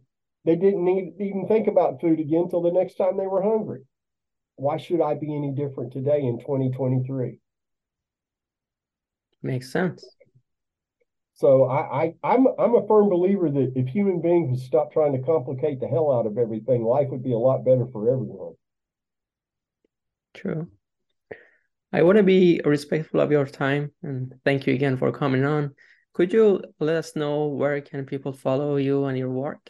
[0.44, 3.82] they didn't need, even think about food again until the next time they were hungry.
[4.57, 7.38] Why should I be any different today in 2023?
[9.42, 10.05] Makes sense.
[11.37, 15.12] So I, I I'm I'm a firm believer that if human beings would stop trying
[15.12, 18.55] to complicate the hell out of everything, life would be a lot better for everyone.
[20.32, 20.68] True.
[21.93, 25.74] I want to be respectful of your time and thank you again for coming on.
[26.14, 29.68] Could you let us know where can people follow you and your work?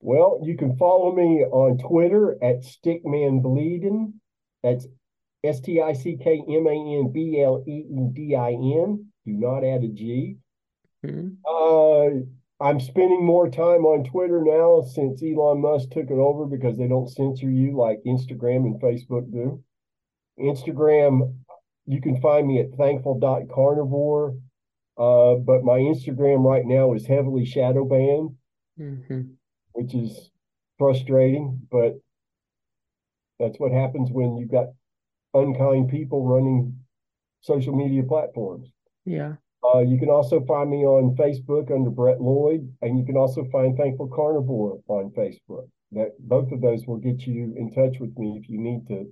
[0.00, 4.14] Well, you can follow me on Twitter at Stickman Bleeding.
[4.64, 4.88] That's
[5.44, 9.06] S T I C K M A N B L E E D I N.
[9.24, 10.38] Do not add a G.
[11.04, 11.28] Mm-hmm.
[11.46, 16.78] Uh, I'm spending more time on Twitter now since Elon Musk took it over because
[16.78, 19.62] they don't censor you like Instagram and Facebook do.
[20.38, 21.34] Instagram,
[21.86, 24.36] you can find me at thankful.carnivore.
[24.98, 28.34] Uh, but my Instagram right now is heavily shadow banned,
[28.80, 29.32] mm-hmm.
[29.72, 30.30] which is
[30.78, 31.98] frustrating, but
[33.38, 34.68] that's what happens when you've got
[35.34, 36.78] unkind people running
[37.42, 38.68] social media platforms.
[39.04, 39.34] Yeah.
[39.74, 43.44] Uh, you can also find me on Facebook under Brett Lloyd, and you can also
[43.50, 45.68] find Thankful Carnivore on Facebook.
[45.92, 49.06] That both of those will get you in touch with me if you need to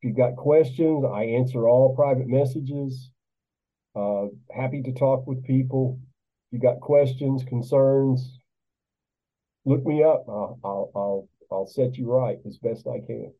[0.00, 3.10] if you've got questions, I answer all private messages.
[3.96, 5.98] Uh, happy to talk with people.
[6.46, 8.38] If you got questions, concerns,
[9.64, 10.24] look me up.
[10.28, 13.32] I'll, I'll, I'll, I'll set you right as best I can.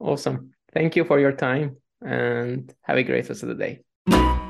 [0.00, 0.50] Awesome.
[0.72, 4.43] Thank you for your time and have a great rest of the day.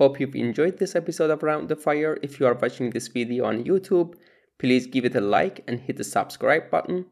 [0.00, 2.18] Hope you've enjoyed this episode of Around the Fire.
[2.22, 4.14] If you are watching this video on YouTube,
[4.58, 7.04] please give it a like and hit the subscribe button.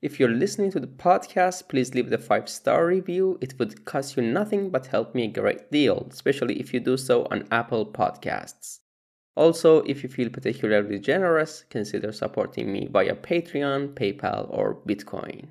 [0.00, 3.36] If you're listening to the podcast, please leave the five star review.
[3.40, 6.96] It would cost you nothing but help me a great deal, especially if you do
[6.96, 8.78] so on Apple Podcasts.
[9.34, 15.48] Also, if you feel particularly generous, consider supporting me via Patreon, PayPal, or Bitcoin.